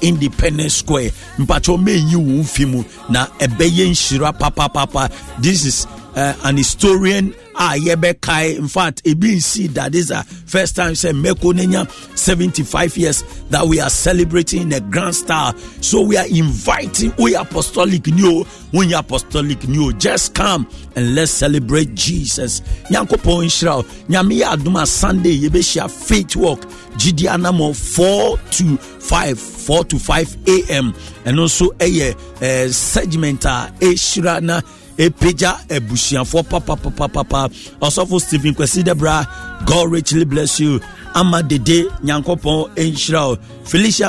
[0.02, 1.12] Independence Square.
[1.38, 5.10] Mpacho me mfi na ɛbɛyɛ nhyira papa papa.
[5.40, 10.76] This is uh, an historian a yɛbɛkae in fact ebi nsi that is a first
[10.76, 16.02] time sɛ meko nenya 75 years that we are celebrating in a grand style so
[16.02, 20.68] we are inviting we apostolic new when you apostolic new just come
[20.98, 22.62] and let's celebrate jesus.
[22.90, 26.62] Nyankopɔn nhyira wo nyame yɛ adom sunday yɛbɛhyia faith walk
[26.98, 30.38] gidi anamɔ 4 to 5 4 to 5
[30.70, 30.94] am
[31.26, 34.62] ɛno nso ɛyɛ eh, segment a ɛhyira na
[34.98, 37.50] epagya abusuafoɔ papapapapa
[37.82, 39.28] ɔsɔfo stephen kwasi debra
[39.66, 40.80] god richly bless you.
[41.16, 44.04] Ama dede nyankopɔn nhyira wo felicia